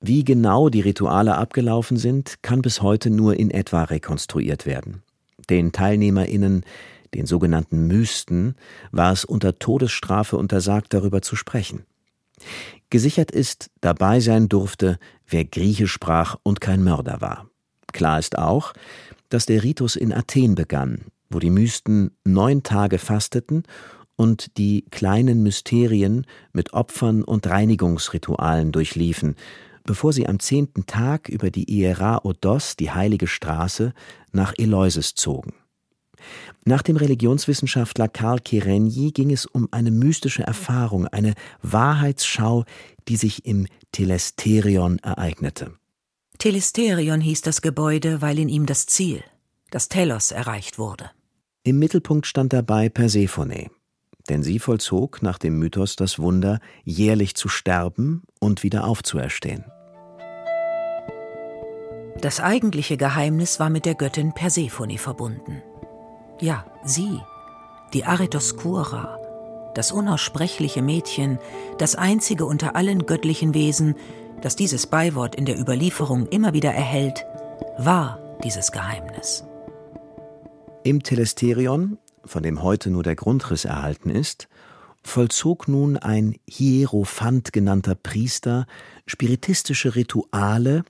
Wie 0.00 0.24
genau 0.24 0.68
die 0.68 0.80
Rituale 0.80 1.36
abgelaufen 1.36 1.96
sind, 1.96 2.42
kann 2.42 2.60
bis 2.60 2.82
heute 2.82 3.08
nur 3.08 3.38
in 3.38 3.52
etwa 3.52 3.84
rekonstruiert 3.84 4.66
werden. 4.66 5.04
Den 5.48 5.70
TeilnehmerInnen, 5.70 6.64
den 7.14 7.26
sogenannten 7.26 7.86
Mysten, 7.86 8.54
war 8.90 9.12
es 9.12 9.24
unter 9.24 9.58
Todesstrafe 9.58 10.36
untersagt, 10.36 10.94
darüber 10.94 11.22
zu 11.22 11.36
sprechen. 11.36 11.84
Gesichert 12.90 13.30
ist, 13.30 13.70
dabei 13.80 14.20
sein 14.20 14.48
durfte, 14.48 14.98
wer 15.26 15.44
Griechisch 15.44 15.92
sprach 15.92 16.36
und 16.42 16.60
kein 16.60 16.82
Mörder 16.82 17.20
war. 17.20 17.48
Klar 17.92 18.18
ist 18.18 18.38
auch, 18.38 18.72
dass 19.28 19.46
der 19.46 19.62
Ritus 19.62 19.96
in 19.96 20.12
Athen 20.12 20.54
begann, 20.54 21.06
wo 21.30 21.38
die 21.38 21.50
Mysten 21.50 22.10
neun 22.24 22.62
Tage 22.62 22.98
fasteten 22.98 23.64
und 24.16 24.58
die 24.58 24.84
kleinen 24.90 25.42
Mysterien 25.42 26.26
mit 26.52 26.72
Opfern 26.74 27.22
und 27.22 27.46
Reinigungsritualen 27.46 28.72
durchliefen, 28.72 29.36
bevor 29.84 30.12
sie 30.12 30.28
am 30.28 30.38
zehnten 30.38 30.86
Tag 30.86 31.28
über 31.28 31.50
die 31.50 31.70
Iera 31.70 32.20
Odos, 32.24 32.76
die 32.76 32.90
heilige 32.90 33.26
Straße, 33.26 33.94
nach 34.32 34.52
Eleusis 34.56 35.14
zogen. 35.14 35.54
Nach 36.64 36.82
dem 36.82 36.96
Religionswissenschaftler 36.96 38.08
Karl 38.08 38.40
Kerenyi 38.40 39.12
ging 39.12 39.30
es 39.30 39.46
um 39.46 39.68
eine 39.70 39.90
mystische 39.90 40.42
Erfahrung, 40.42 41.06
eine 41.08 41.34
Wahrheitsschau, 41.62 42.64
die 43.08 43.16
sich 43.16 43.44
im 43.44 43.66
Telesterion 43.92 44.98
ereignete. 44.98 45.72
Telesterion 46.38 47.20
hieß 47.20 47.42
das 47.42 47.62
Gebäude, 47.62 48.20
weil 48.22 48.38
in 48.38 48.48
ihm 48.48 48.66
das 48.66 48.86
Ziel, 48.86 49.22
das 49.70 49.88
Telos, 49.88 50.30
erreicht 50.32 50.78
wurde. 50.78 51.10
Im 51.64 51.78
Mittelpunkt 51.78 52.26
stand 52.26 52.52
dabei 52.52 52.88
Persephone, 52.88 53.70
denn 54.28 54.42
sie 54.42 54.58
vollzog 54.58 55.22
nach 55.22 55.38
dem 55.38 55.58
Mythos 55.58 55.94
das 55.96 56.18
Wunder, 56.18 56.60
jährlich 56.84 57.34
zu 57.36 57.48
sterben 57.48 58.22
und 58.40 58.62
wieder 58.62 58.84
aufzuerstehen. 58.84 59.64
Das 62.20 62.40
eigentliche 62.40 62.96
Geheimnis 62.96 63.58
war 63.58 63.70
mit 63.70 63.84
der 63.84 63.94
Göttin 63.94 64.32
Persephone 64.32 64.98
verbunden. 64.98 65.62
Ja, 66.42 66.66
sie, 66.84 67.20
die 67.92 68.04
Aretoskura, 68.04 69.16
das 69.76 69.92
unaussprechliche 69.92 70.82
Mädchen, 70.82 71.38
das 71.78 71.94
einzige 71.94 72.46
unter 72.46 72.74
allen 72.74 73.06
göttlichen 73.06 73.54
Wesen, 73.54 73.94
das 74.40 74.56
dieses 74.56 74.88
Beiwort 74.88 75.36
in 75.36 75.44
der 75.44 75.56
Überlieferung 75.56 76.26
immer 76.26 76.52
wieder 76.52 76.72
erhält, 76.72 77.24
war 77.78 78.18
dieses 78.42 78.72
Geheimnis. 78.72 79.44
Im 80.82 81.04
Telesterion 81.04 81.98
von 82.24 82.42
dem 82.42 82.60
heute 82.60 82.90
nur 82.90 83.04
der 83.04 83.14
Grundriss 83.14 83.64
erhalten 83.64 84.10
ist, 84.10 84.48
vollzog 85.04 85.68
nun 85.68 85.96
ein 85.96 86.34
Hierophant 86.48 87.52
genannter 87.52 87.94
Priester 87.94 88.66
spiritistische 89.06 89.94
Rituale, 89.94 90.82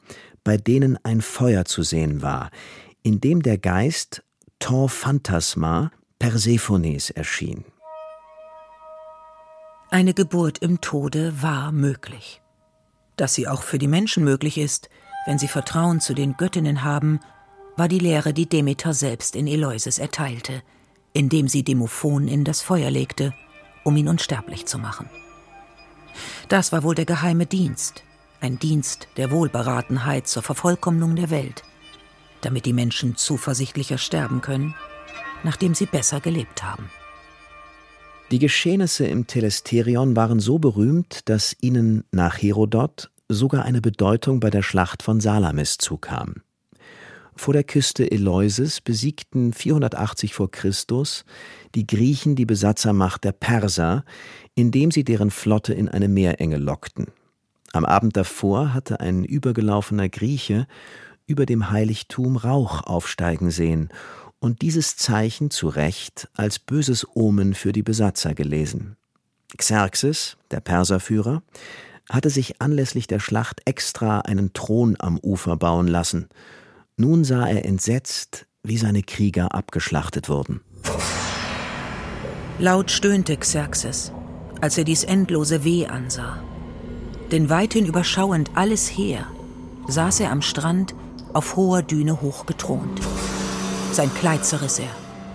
bei 0.45 0.57
denen 0.57 0.99
ein 1.03 1.21
Feuer 1.21 1.67
zu 1.67 1.83
sehen 1.83 2.23
war, 2.23 2.51
in 3.03 3.21
dem 3.21 3.43
der 3.43 3.59
Geist 3.59 4.23
Ton 4.63 4.89
Phantasma 4.89 5.91
Persephones 6.21 7.11
erschien. 7.11 7.65
Eine 9.91 10.15
Geburt 10.15 10.59
im 10.59 10.81
Tode 10.81 11.43
war 11.43 11.73
möglich. 11.73 12.41
Dass 13.17 13.35
sie 13.35 13.49
auch 13.49 13.65
für 13.65 13.79
die 13.79 13.89
Menschen 13.89 14.23
möglich 14.23 14.59
ist, 14.59 14.89
wenn 15.27 15.41
sie 15.41 15.49
Vertrauen 15.49 16.01
zu 16.01 16.15
den 16.15 16.37
Göttinnen 16.37 16.85
haben, 16.85 17.19
war 17.77 17.89
die 17.89 17.99
Lehre, 17.99 18.33
die 18.33 18.49
Demeter 18.49 18.95
selbst 18.95 19.35
in 19.35 19.49
Eleusis 19.49 19.99
erteilte, 19.99 20.63
indem 21.13 21.49
sie 21.49 21.65
Demophon 21.65 22.29
in 22.29 22.45
das 22.45 22.63
Feuer 22.63 22.93
legte, 22.93 23.35
um 23.83 23.97
ihn 23.97 24.09
unsterblich 24.09 24.67
zu 24.67 24.79
machen. 24.79 25.11
Das 26.49 26.71
war 26.71 26.85
wohl 26.85 26.95
der 26.95 27.07
geheime 27.07 27.47
Dienst, 27.47 28.05
ein 28.41 28.61
Dienst 28.61 29.09
der 29.17 29.33
Wohlberatenheit 29.33 30.29
zur 30.29 30.45
Vervollkommnung 30.45 31.17
der 31.17 31.31
Welt, 31.31 31.65
damit 32.43 32.67
die 32.67 32.73
Menschen 32.73 33.17
zuversichtlicher 33.17 33.99
sterben 33.99 34.41
können, 34.41 34.75
nachdem 35.43 35.75
sie 35.75 35.87
besser 35.87 36.21
gelebt 36.21 36.63
haben. 36.63 36.91
Die 38.31 38.39
Geschehnisse 38.39 39.07
im 39.07 39.27
Telesterion 39.27 40.17
waren 40.17 40.41
so 40.41 40.59
berühmt, 40.59 41.29
dass 41.29 41.57
ihnen 41.61 42.05
nach 42.13 42.41
Herodot 42.41 43.11
sogar 43.29 43.65
eine 43.65 43.81
Bedeutung 43.81 44.41
bei 44.41 44.51
der 44.51 44.63
Schlacht 44.63 45.03
von 45.03 45.21
Salamis 45.21 45.79
zukam. 45.79 46.37
Vor 47.35 47.55
der 47.55 47.65
Küste 47.65 48.11
Eleusis 48.11 48.81
besiegten 48.81 49.53
480 49.53 50.35
vor 50.35 50.51
Christus 50.51 51.25
die 51.75 51.87
Griechen 51.87 52.37
die 52.37 52.47
Besatzermacht 52.47 53.25
der 53.25 53.33
Perser, 53.33 54.05
indem 54.55 54.91
sie 54.91 55.05
deren 55.05 55.31
Flotte 55.31 55.73
in 55.73 55.89
eine 55.89 56.09
Meerenge 56.09 56.59
lockten. 56.59 57.07
Am 57.73 57.87
Abend 57.87 58.17
davor 58.17 58.75
hatte 58.75 59.01
ein 59.01 59.25
übergelaufener 59.25 60.11
Grieche 60.11 60.67
über 61.33 61.47
dem 61.47 61.71
Heiligtum 61.71 62.37
Rauch 62.37 62.83
aufsteigen 62.83 63.51
sehen 63.51 63.89
und 64.39 64.61
dieses 64.61 64.97
Zeichen 64.97 65.51
zu 65.51 65.69
Recht 65.69 66.29
als 66.35 66.59
böses 66.59 67.07
Omen 67.15 67.55
für 67.55 67.73
die 67.73 67.83
Besatzer 67.83 68.35
gelesen. 68.35 68.97
Xerxes, 69.57 70.37
der 70.51 70.61
Perserführer, 70.61 71.43
hatte 72.11 72.29
sich 72.29 72.61
anlässlich 72.61 73.07
der 73.07 73.19
Schlacht 73.19 73.63
extra 73.65 74.21
einen 74.21 74.53
Thron 74.53 74.97
am 74.99 75.19
Ufer 75.19 75.57
bauen 75.57 75.89
lassen. 75.89 76.29
Nun 76.99 77.25
sah 77.25 77.47
er 77.47 77.65
entsetzt, 77.65 78.47
wie 78.63 78.77
seine 78.77 79.03
Krieger 79.03 79.55
abgeschlachtet 79.55 80.29
wurden. 80.29 80.61
Laut 82.59 82.91
stöhnte 82.91 83.39
Xerxes, 83.39 84.13
als 84.61 84.77
er 84.77 84.85
dies 84.85 85.03
endlose 85.05 85.65
Weh 85.65 85.87
ansah. 85.87 86.43
Denn 87.31 87.49
weithin 87.49 87.87
überschauend 87.87 88.51
alles 88.55 88.89
Heer, 88.89 89.27
saß 89.89 90.21
er 90.21 90.31
am 90.31 90.43
Strand 90.43 90.95
auf 91.33 91.57
hoher 91.57 91.83
Düne 91.83 92.21
hochgethront. 92.21 93.01
Sein 93.93 94.13
Kleid 94.15 94.45
zerriss 94.45 94.79
er, 94.79 94.91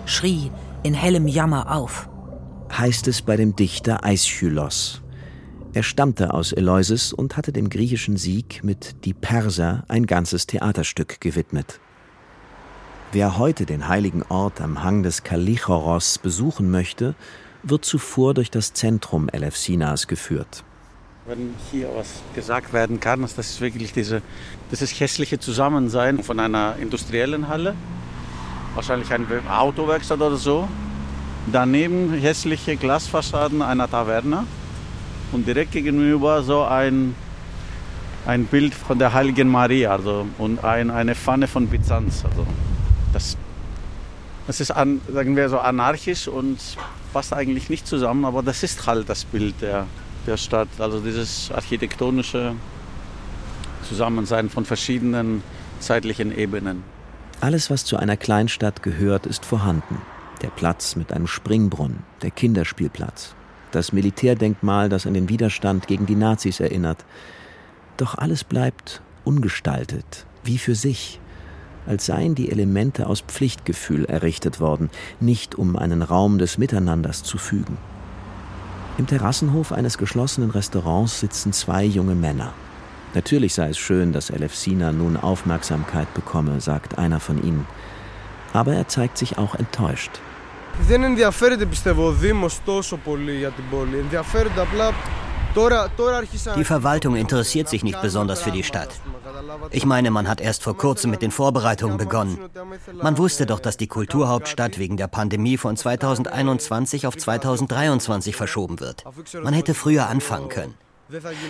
schrie 0.06 0.50
in 0.82 0.94
hellem 0.94 1.28
Jammer 1.28 1.74
auf. 1.74 2.08
Heißt 2.72 3.08
es 3.08 3.22
bei 3.22 3.36
dem 3.36 3.56
Dichter 3.56 4.04
Aeschylos. 4.04 5.02
Er 5.74 5.82
stammte 5.82 6.32
aus 6.34 6.52
Eleusis 6.52 7.12
und 7.12 7.36
hatte 7.36 7.52
dem 7.52 7.68
griechischen 7.68 8.16
Sieg 8.16 8.64
mit 8.64 9.04
Die 9.04 9.14
Perser 9.14 9.84
ein 9.88 10.06
ganzes 10.06 10.46
Theaterstück 10.46 11.20
gewidmet. 11.20 11.80
Wer 13.12 13.38
heute 13.38 13.64
den 13.64 13.88
heiligen 13.88 14.22
Ort 14.22 14.60
am 14.60 14.82
Hang 14.82 15.02
des 15.02 15.22
Kalichoros 15.22 16.18
besuchen 16.18 16.70
möchte, 16.70 17.14
wird 17.62 17.84
zuvor 17.84 18.34
durch 18.34 18.50
das 18.50 18.72
Zentrum 18.72 19.28
Elefsinas 19.28 20.06
geführt. 20.06 20.64
Wenn 21.28 21.54
hier 21.70 21.90
was 21.94 22.22
gesagt 22.34 22.72
werden 22.72 23.00
kann, 23.00 23.22
ist 23.22 23.36
das 23.36 23.60
wirklich 23.60 23.92
diese, 23.92 24.22
dieses 24.72 24.98
hässliche 24.98 25.38
Zusammensein 25.38 26.22
von 26.22 26.40
einer 26.40 26.76
industriellen 26.80 27.48
Halle, 27.48 27.74
wahrscheinlich 28.74 29.12
ein 29.12 29.26
Autowerkstatt 29.46 30.22
oder 30.22 30.38
so, 30.38 30.66
daneben 31.52 32.14
hässliche 32.14 32.78
Glasfassaden 32.78 33.60
einer 33.60 33.90
Taverne 33.90 34.46
und 35.30 35.46
direkt 35.46 35.72
gegenüber 35.72 36.42
so 36.42 36.62
ein, 36.64 37.14
ein 38.24 38.46
Bild 38.46 38.72
von 38.72 38.98
der 38.98 39.12
Heiligen 39.12 39.48
Maria 39.48 39.92
also, 39.92 40.26
und 40.38 40.64
ein, 40.64 40.90
eine 40.90 41.14
Pfanne 41.14 41.46
von 41.46 41.66
Byzanz. 41.66 42.24
Also, 42.24 42.46
das, 43.12 43.36
das 44.46 44.62
ist, 44.62 44.70
an, 44.70 45.02
sagen 45.12 45.36
wir 45.36 45.50
so, 45.50 45.58
anarchisch 45.58 46.26
und 46.26 46.58
passt 47.12 47.34
eigentlich 47.34 47.68
nicht 47.68 47.86
zusammen, 47.86 48.24
aber 48.24 48.42
das 48.42 48.62
ist 48.62 48.86
halt 48.86 49.10
das 49.10 49.26
Bild 49.26 49.60
der, 49.60 49.84
der 50.28 50.36
Stadt. 50.36 50.68
Also 50.78 51.00
dieses 51.00 51.50
architektonische 51.50 52.54
Zusammensein 53.88 54.50
von 54.50 54.64
verschiedenen 54.64 55.42
zeitlichen 55.80 56.36
Ebenen. 56.36 56.84
Alles, 57.40 57.70
was 57.70 57.84
zu 57.84 57.96
einer 57.96 58.16
Kleinstadt 58.16 58.82
gehört, 58.82 59.26
ist 59.26 59.44
vorhanden. 59.44 60.00
Der 60.42 60.48
Platz 60.48 60.96
mit 60.96 61.12
einem 61.12 61.26
Springbrunnen, 61.26 62.04
der 62.22 62.30
Kinderspielplatz, 62.30 63.34
das 63.70 63.92
Militärdenkmal, 63.92 64.88
das 64.88 65.06
an 65.06 65.14
den 65.14 65.28
Widerstand 65.28 65.86
gegen 65.86 66.06
die 66.06 66.14
Nazis 66.14 66.60
erinnert. 66.60 67.04
Doch 67.96 68.16
alles 68.16 68.44
bleibt 68.44 69.02
ungestaltet, 69.24 70.26
wie 70.44 70.58
für 70.58 70.74
sich, 70.74 71.20
als 71.86 72.06
seien 72.06 72.34
die 72.34 72.50
Elemente 72.50 73.06
aus 73.06 73.20
Pflichtgefühl 73.20 74.04
errichtet 74.04 74.60
worden, 74.60 74.90
nicht 75.20 75.54
um 75.54 75.76
einen 75.76 76.02
Raum 76.02 76.38
des 76.38 76.58
Miteinanders 76.58 77.22
zu 77.22 77.38
fügen. 77.38 77.78
Im 78.97 79.07
Terrassenhof 79.07 79.71
eines 79.71 79.97
geschlossenen 79.97 80.51
Restaurants 80.51 81.19
sitzen 81.19 81.51
zwei 81.51 81.83
junge 81.83 82.15
Männer. 82.15 82.53
Natürlich 83.15 83.53
sei 83.53 83.69
es 83.69 83.77
schön, 83.77 84.11
dass 84.11 84.29
Elefsina 84.29 84.91
nun 84.91 85.17
Aufmerksamkeit 85.17 86.13
bekomme, 86.13 86.61
sagt 86.61 86.97
einer 86.97 87.19
von 87.19 87.43
ihnen. 87.43 87.65
Aber 88.53 88.73
er 88.73 88.87
zeigt 88.87 89.17
sich 89.17 89.37
auch 89.37 89.55
enttäuscht. 89.55 90.11
Δεν 90.79 91.03
ενδιαφέρεται 91.03 91.65
πιστεύω 91.65 92.05
ο 92.07 92.11
Δήμος 92.11 92.59
τόσο 92.65 92.97
πολύ 92.97 93.37
για 93.37 93.49
την 93.49 93.63
πόλη. 93.71 93.97
Ενδιαφέρονται 93.97 94.61
απλά 94.61 94.93
die 96.56 96.64
Verwaltung 96.64 97.16
interessiert 97.16 97.68
sich 97.68 97.82
nicht 97.82 98.00
besonders 98.00 98.42
für 98.42 98.50
die 98.50 98.62
Stadt. 98.62 98.90
Ich 99.70 99.84
meine, 99.84 100.10
man 100.10 100.28
hat 100.28 100.40
erst 100.40 100.62
vor 100.62 100.76
kurzem 100.76 101.10
mit 101.10 101.22
den 101.22 101.30
Vorbereitungen 101.30 101.96
begonnen. 101.96 102.38
Man 102.94 103.18
wusste 103.18 103.46
doch, 103.46 103.60
dass 103.60 103.76
die 103.76 103.86
Kulturhauptstadt 103.86 104.78
wegen 104.78 104.96
der 104.96 105.08
Pandemie 105.08 105.56
von 105.56 105.76
2021 105.76 107.06
auf 107.06 107.16
2023 107.16 108.36
verschoben 108.36 108.80
wird. 108.80 109.04
Man 109.42 109.54
hätte 109.54 109.74
früher 109.74 110.08
anfangen 110.08 110.48
können. 110.48 110.74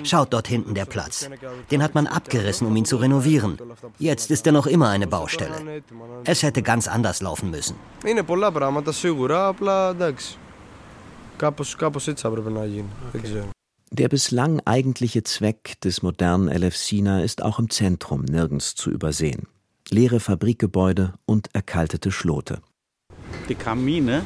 Schaut 0.04 0.32
dort 0.32 0.46
hinten 0.46 0.74
der 0.74 0.84
Platz. 0.84 1.28
Den 1.70 1.82
hat 1.82 1.94
man 1.94 2.06
abgerissen, 2.06 2.66
um 2.66 2.76
ihn 2.76 2.84
zu 2.84 2.96
renovieren. 2.96 3.58
Jetzt 3.98 4.30
ist 4.30 4.46
er 4.46 4.52
noch 4.52 4.66
immer 4.66 4.88
eine 4.88 5.06
Baustelle. 5.06 5.82
Es 6.24 6.42
hätte 6.42 6.62
ganz 6.62 6.86
anders 6.86 7.20
laufen 7.20 7.50
müssen. 7.50 7.74
Der 13.90 14.08
bislang 14.08 14.60
eigentliche 14.66 15.22
Zweck 15.22 15.80
des 15.80 16.02
modernen 16.02 16.48
Elefsina 16.48 17.22
ist 17.22 17.42
auch 17.42 17.58
im 17.58 17.70
Zentrum 17.70 18.22
nirgends 18.22 18.74
zu 18.74 18.90
übersehen. 18.90 19.46
Leere 19.88 20.20
Fabrikgebäude 20.20 21.14
und 21.24 21.48
erkaltete 21.54 22.12
Schlote. 22.12 22.60
Die 23.48 23.54
Kamine. 23.54 24.22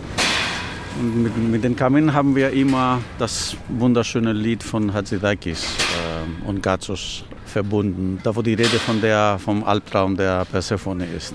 Und 0.98 1.22
mit, 1.22 1.37
mit, 1.37 1.64
den 1.64 1.77
Kaminen 1.77 2.12
haben 2.12 2.35
wir 2.35 2.51
immer 2.51 3.01
das 3.18 3.57
wunderschöne 3.68 4.33
Lied 4.33 4.64
von 4.64 4.92
Hatzidakis 4.92 5.64
äh, 5.64 6.48
und 6.48 6.61
Gazos 6.62 7.25
verbunden. 7.46 8.18
Da 8.25 8.35
wo 8.35 8.42
die 8.42 8.55
Rede 8.55 8.79
von 8.81 9.01
der, 9.01 9.38
vom 9.38 9.62
Albtraum 9.62 10.16
der 10.16 10.44
Persephone 10.44 11.03
ist. 11.03 11.35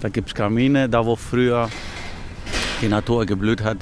Da 0.00 0.08
gibt 0.08 0.28
es 0.28 0.34
Kamine, 0.34 0.88
da 0.88 1.06
wo 1.06 1.14
früher 1.14 1.70
die 2.82 2.88
Natur 2.88 3.24
geblüht 3.24 3.62
hat. 3.62 3.78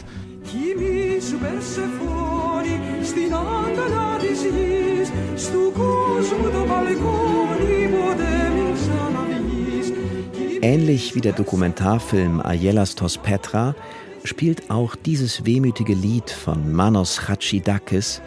Ähnlich 10.66 11.14
wie 11.14 11.20
der 11.20 11.32
Dokumentarfilm 11.32 12.40
Ayelas 12.40 12.96
Tos 12.96 13.18
Petra 13.18 13.76
spielt 14.24 14.68
auch 14.68 14.96
dieses 14.96 15.44
wehmütige 15.44 15.94
Lied 15.94 16.28
von 16.28 16.72
Manos 16.72 17.18
Chatschidakis 17.18 18.20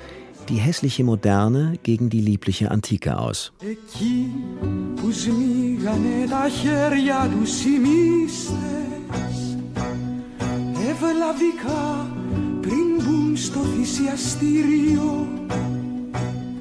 die 0.48 0.56
hässliche 0.56 1.04
Moderne 1.04 1.78
gegen 1.84 2.10
die 2.10 2.22
liebliche 2.22 2.72
Antike 2.72 3.20
aus. 3.20 3.52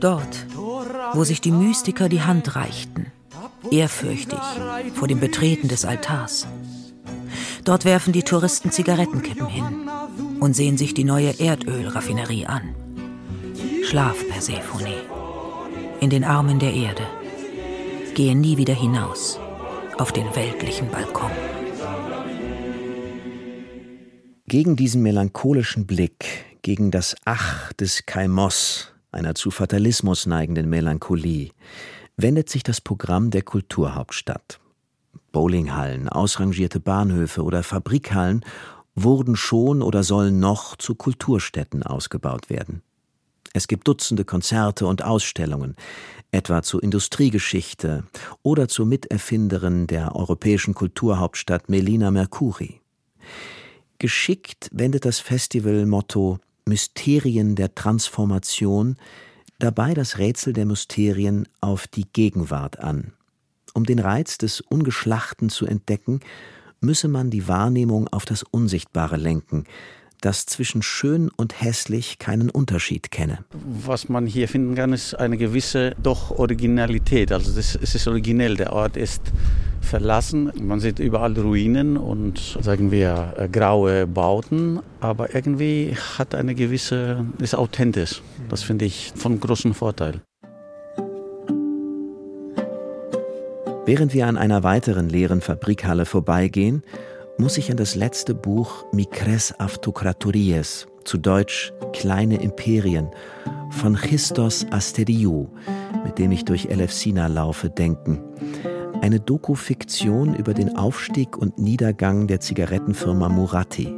Dort, 0.01 0.47
wo 1.13 1.23
sich 1.23 1.41
die 1.41 1.53
Mystiker 1.53 2.09
die 2.09 2.23
Hand 2.23 2.57
reichten, 2.57 3.13
ehrfürchtig 3.71 4.39
vor 4.95 5.09
dem 5.09 5.21
Betreten 5.21 5.69
des 5.69 5.85
Altars. 5.85 6.47
Dort 7.65 7.85
werfen 7.85 8.13
die 8.13 8.23
Touristen 8.23 8.71
Zigarettenkippen 8.71 9.47
hin 9.47 9.91
und 10.41 10.55
sehen 10.55 10.79
sich 10.79 10.95
die 10.95 11.05
neue 11.05 11.39
Erdölraffinerie 11.39 12.47
an. 12.47 12.75
Schlaf, 13.85 14.17
Persephone, 14.29 14.95
in 16.01 16.11
den 16.11 16.25
Armen 16.25 16.59
der 16.59 16.73
Erde. 16.73 17.03
Gehe 18.15 18.35
nie 18.35 18.57
wieder 18.57 18.75
hinaus 18.75 19.39
auf 19.99 20.13
den 20.13 20.35
weltlichen 20.35 20.91
Balkon. 20.91 21.31
Gegen 24.47 24.77
diesen 24.77 25.03
melancholischen 25.03 25.87
Blick 25.87 26.47
gegen 26.63 26.91
das 26.91 27.17
Ach 27.25 27.73
des 27.75 28.07
Kaimos, 28.07 28.93
einer 29.13 29.35
zu 29.35 29.51
Fatalismus 29.51 30.27
neigenden 30.27 30.69
Melancholie, 30.69 31.51
wendet 32.19 32.51
sich 32.51 32.63
das 32.63 32.83
Programm 32.83 33.31
der 33.31 33.43
Kulturhauptstadt. 33.43 34.61
Bowlinghallen, 35.33 36.09
ausrangierte 36.09 36.81
Bahnhöfe 36.81 37.43
oder 37.43 37.63
Fabrikhallen 37.63 38.45
wurden 38.95 39.37
schon 39.37 39.81
oder 39.81 40.03
sollen 40.03 40.41
noch 40.41 40.77
zu 40.77 40.97
Kulturstätten 40.97 41.85
ausgebaut 41.85 42.51
werden. 42.51 42.83
Es 43.55 43.69
gibt 43.69 43.89
Dutzende 43.89 44.25
Konzerte 44.25 44.87
und 44.87 45.03
Ausstellungen, 45.03 45.77
etwa 46.33 46.63
zur 46.63 46.83
Industriegeschichte 46.83 48.05
oder 48.43 48.69
zur 48.69 48.87
Miterfinderin 48.87 49.87
der 49.87 50.15
europäischen 50.15 50.75
Kulturhauptstadt 50.75 51.69
Melina 51.69 52.11
Mercuri. 52.11 52.81
Geschickt 53.99 54.69
wendet 54.73 55.05
das 55.05 55.21
Festival 55.21 55.87
Motto 55.87 56.39
Mysterien 56.67 57.55
der 57.55 57.75
Transformation 57.75 58.97
dabei 59.59 59.95
das 59.95 60.19
Rätsel 60.19 60.53
der 60.53 60.67
Mysterien 60.67 61.49
auf 61.61 61.87
die 61.87 62.07
Gegenwart 62.13 62.79
an. 62.81 63.13
Um 63.75 63.85
den 63.85 63.99
Reiz 63.99 64.39
des 64.39 64.61
Ungeschlachten 64.61 65.51
zu 65.51 65.67
entdecken, 65.67 66.21
müsse 66.81 67.09
man 67.09 67.31
die 67.31 67.49
Wahrnehmung 67.49 68.09
auf 68.09 68.25
das 68.25 68.43
Unsichtbare 68.43 69.17
lenken, 69.17 69.65
das 70.21 70.47
zwischen 70.47 70.83
schön 70.83 71.31
und 71.37 71.61
hässlich 71.61 72.19
keinen 72.19 72.51
Unterschied 72.51 73.11
kenne. 73.11 73.39
Was 73.53 74.09
man 74.09 74.27
hier 74.27 74.49
finden 74.49 74.75
kann, 74.75 74.93
ist 74.93 75.15
eine 75.15 75.37
gewisse 75.37 75.95
doch 76.03 76.31
Originalität. 76.31 77.33
Also 77.33 77.53
das, 77.55 77.75
es 77.81 77.95
ist 77.95 78.09
originell. 78.09 78.57
Der 78.57 78.73
Ort 78.73 78.97
ist 78.97 79.23
verlassen. 79.81 80.53
Man 80.61 80.81
sieht 80.81 80.99
überall 80.99 81.39
Ruinen 81.39 81.97
und 81.97 82.59
sagen 82.61 82.91
wir 82.91 83.35
äh, 83.37 83.49
graue 83.49 84.07
Bauten, 84.07 84.81
aber 85.01 85.35
irgendwie 85.35 85.97
hat 86.19 86.35
eine 86.35 86.55
gewisse, 86.55 87.25
ist 87.39 87.55
authentisch. 87.55 88.23
Das 88.49 88.63
finde 88.63 88.85
ich 88.85 89.13
von 89.15 89.41
großem 89.41 89.75
Vorteil. 89.75 90.21
Während 93.87 94.13
wir 94.13 94.27
an 94.27 94.37
einer 94.37 94.63
weiteren 94.65 95.09
leeren 95.09 95.41
Fabrikhalle 95.41 96.05
vorbeigehen, 96.05 96.83
muss 97.39 97.57
ich 97.57 97.71
an 97.71 97.77
das 97.77 97.95
letzte 97.95 98.35
Buch 98.35 98.85
Mikres 98.93 99.59
Avtokratories, 99.61 100.89
zu 101.05 101.19
Deutsch 101.19 101.73
Kleine 101.93 102.43
Imperien, 102.43 103.09
von 103.71 103.95
Christos 103.95 104.67
Asteriou, 104.71 105.49
mit 106.05 106.19
dem 106.19 106.33
ich 106.33 106.45
durch 106.45 106.67
Elefsina 106.67 107.29
laufe, 107.29 107.71
denken. 107.71 108.21
Eine 109.03 109.21
Doku-Fiktion 109.21 110.35
über 110.35 110.53
den 110.53 110.77
Aufstieg 110.77 111.37
und 111.37 111.59
Niedergang 111.59 112.27
der 112.27 112.41
Zigarettenfirma 112.41 113.29
Muratti. 113.29 113.95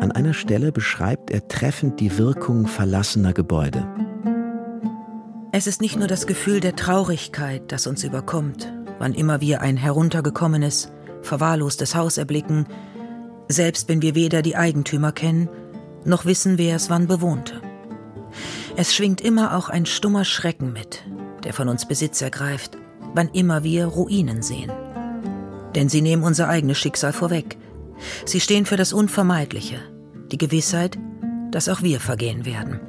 An 0.00 0.12
einer 0.12 0.34
Stelle 0.34 0.72
beschreibt 0.72 1.30
er 1.30 1.48
treffend 1.48 2.00
die 2.00 2.18
Wirkung 2.18 2.66
verlassener 2.66 3.32
Gebäude. 3.32 3.88
Es 5.52 5.66
ist 5.66 5.80
nicht 5.80 5.96
nur 5.98 6.06
das 6.06 6.26
Gefühl 6.26 6.60
der 6.60 6.76
Traurigkeit, 6.76 7.72
das 7.72 7.86
uns 7.86 8.04
überkommt, 8.04 8.70
wann 8.98 9.14
immer 9.14 9.40
wir 9.40 9.62
ein 9.62 9.78
heruntergekommenes, 9.78 10.92
verwahrlostes 11.26 11.94
Haus 11.94 12.16
erblicken, 12.18 12.66
selbst 13.48 13.88
wenn 13.88 14.02
wir 14.02 14.14
weder 14.14 14.42
die 14.42 14.56
Eigentümer 14.56 15.12
kennen, 15.12 15.48
noch 16.04 16.24
wissen, 16.24 16.58
wer 16.58 16.76
es 16.76 16.90
wann 16.90 17.06
bewohnte. 17.06 17.60
Es 18.76 18.94
schwingt 18.94 19.20
immer 19.20 19.56
auch 19.56 19.68
ein 19.68 19.86
stummer 19.86 20.24
Schrecken 20.24 20.72
mit, 20.72 21.02
der 21.44 21.52
von 21.52 21.68
uns 21.68 21.86
Besitz 21.86 22.20
ergreift, 22.22 22.76
wann 23.14 23.28
immer 23.28 23.64
wir 23.64 23.86
Ruinen 23.86 24.42
sehen. 24.42 24.72
Denn 25.74 25.88
sie 25.88 26.02
nehmen 26.02 26.22
unser 26.22 26.48
eigenes 26.48 26.78
Schicksal 26.78 27.12
vorweg. 27.12 27.56
Sie 28.24 28.40
stehen 28.40 28.66
für 28.66 28.76
das 28.76 28.92
Unvermeidliche, 28.92 29.78
die 30.30 30.38
Gewissheit, 30.38 30.98
dass 31.50 31.68
auch 31.68 31.82
wir 31.82 32.00
vergehen 32.00 32.44
werden. 32.44 32.80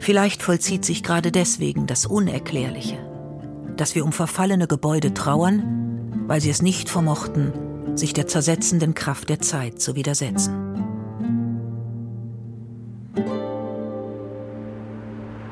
Vielleicht 0.00 0.42
vollzieht 0.42 0.84
sich 0.84 1.02
gerade 1.02 1.32
deswegen 1.32 1.86
das 1.86 2.06
Unerklärliche, 2.06 2.98
dass 3.76 3.94
wir 3.94 4.04
um 4.04 4.12
verfallene 4.12 4.66
Gebäude 4.66 5.12
trauern, 5.12 5.77
weil 6.28 6.42
sie 6.42 6.50
es 6.50 6.60
nicht 6.60 6.90
vermochten, 6.90 7.52
sich 7.96 8.12
der 8.12 8.26
zersetzenden 8.26 8.94
Kraft 8.94 9.30
der 9.30 9.40
Zeit 9.40 9.80
zu 9.80 9.96
widersetzen. 9.96 10.54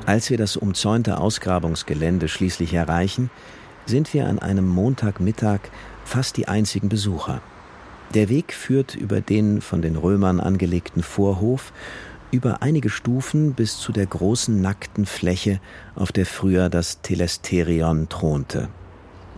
Als 0.04 0.30
wir 0.30 0.36
das 0.36 0.56
umzäunte 0.56 1.18
Ausgrabungsgelände 1.18 2.28
schließlich 2.28 2.74
erreichen, 2.74 3.30
sind 3.86 4.12
wir 4.12 4.28
an 4.28 4.38
einem 4.38 4.68
Montagmittag 4.68 5.60
fast 6.04 6.36
die 6.36 6.46
einzigen 6.46 6.90
Besucher. 6.90 7.40
Der 8.14 8.28
Weg 8.28 8.52
führt 8.52 8.94
über 8.94 9.20
den 9.20 9.62
von 9.62 9.80
den 9.80 9.96
Römern 9.96 10.40
angelegten 10.40 11.02
Vorhof, 11.02 11.72
über 12.30 12.60
einige 12.60 12.90
Stufen 12.90 13.54
bis 13.54 13.78
zu 13.78 13.92
der 13.92 14.06
großen 14.06 14.60
nackten 14.60 15.06
Fläche, 15.06 15.58
auf 15.94 16.12
der 16.12 16.26
früher 16.26 16.68
das 16.68 17.00
Telesterion 17.00 18.08
thronte. 18.10 18.68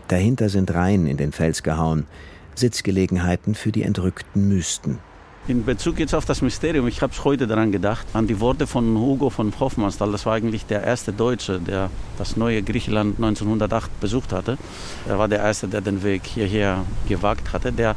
Dahinter 0.08 0.48
sind 0.48 0.74
Reihen 0.74 1.06
in 1.06 1.18
den 1.18 1.32
Fels 1.32 1.62
gehauen, 1.62 2.06
Sitzgelegenheiten 2.54 3.54
für 3.54 3.72
die 3.72 3.82
entrückten 3.82 4.48
Mysten. 4.48 4.98
In 5.46 5.64
Bezug 5.64 5.98
jetzt 5.98 6.14
auf 6.14 6.24
das 6.24 6.42
Mysterium, 6.42 6.88
ich 6.88 7.00
habe 7.00 7.12
heute 7.24 7.46
daran 7.46 7.72
gedacht, 7.72 8.06
an 8.12 8.26
die 8.26 8.40
Worte 8.40 8.66
von 8.66 8.98
Hugo 8.98 9.30
von 9.30 9.52
Hofmannsthal. 9.58 10.12
Das 10.12 10.26
war 10.26 10.34
eigentlich 10.34 10.66
der 10.66 10.82
erste 10.82 11.12
Deutsche, 11.12 11.58
der 11.58 11.90
das 12.18 12.36
neue 12.36 12.62
Griechenland 12.62 13.16
1908 13.16 14.00
besucht 14.00 14.32
hatte. 14.32 14.58
Er 15.06 15.18
war 15.18 15.28
der 15.28 15.38
Erste, 15.38 15.68
der 15.68 15.80
den 15.80 16.02
Weg 16.02 16.22
hierher 16.24 16.84
gewagt 17.08 17.52
hatte. 17.52 17.72
Der 17.72 17.94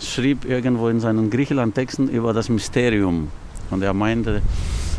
schrieb 0.00 0.44
irgendwo 0.44 0.88
in 0.88 1.00
seinen 1.00 1.30
Griechenland-Texten 1.30 2.08
über 2.08 2.32
das 2.32 2.48
Mysterium. 2.48 3.28
Und 3.70 3.82
er 3.82 3.94
meinte, 3.94 4.42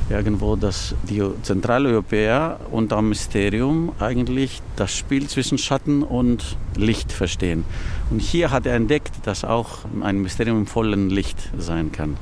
irgendwo, 0.10 0.56
dass 0.56 0.96
die 1.10 1.24
Zentraleuropäer 1.42 2.60
unter 2.72 3.02
Mysterium 3.02 3.92
eigentlich 4.00 4.62
das 4.76 4.96
Spiel 4.96 5.28
zwischen 5.28 5.58
Schatten 5.58 6.04
und 6.04 6.58
Licht 6.76 7.12
verstehen. 7.12 7.66
Und 8.10 8.22
hier 8.22 8.52
hat 8.52 8.66
er 8.66 8.76
entdeckt, 8.76 9.13
dass 9.24 9.44
auch 9.44 9.80
ein 10.02 10.22
Mysterium 10.22 10.60
im 10.60 10.68
vollen 10.68 11.10
Licht 11.10 11.38
sein 11.58 11.92
kann. 11.92 12.18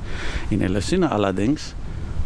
In 0.50 0.60
Eleusinna 0.60 1.10
allerdings 1.10 1.74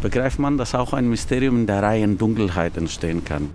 begreift 0.01 0.39
man, 0.39 0.57
dass 0.57 0.75
auch 0.75 0.93
ein 0.93 1.09
Mysterium 1.09 1.57
in 1.57 1.67
der 1.67 1.81
reinen 1.81 2.17
Dunkelheit 2.17 2.77
entstehen 2.77 3.25
kann. 3.25 3.49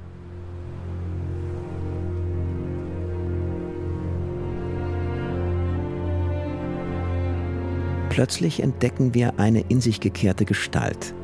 Plötzlich 8.13 8.63
entdecken 8.63 9.15
wir 9.15 9.39
eine 9.39 9.61
in 9.71 9.81
sich 9.81 9.99
gekehrte 9.99 10.45
Gestalt. 10.45 11.15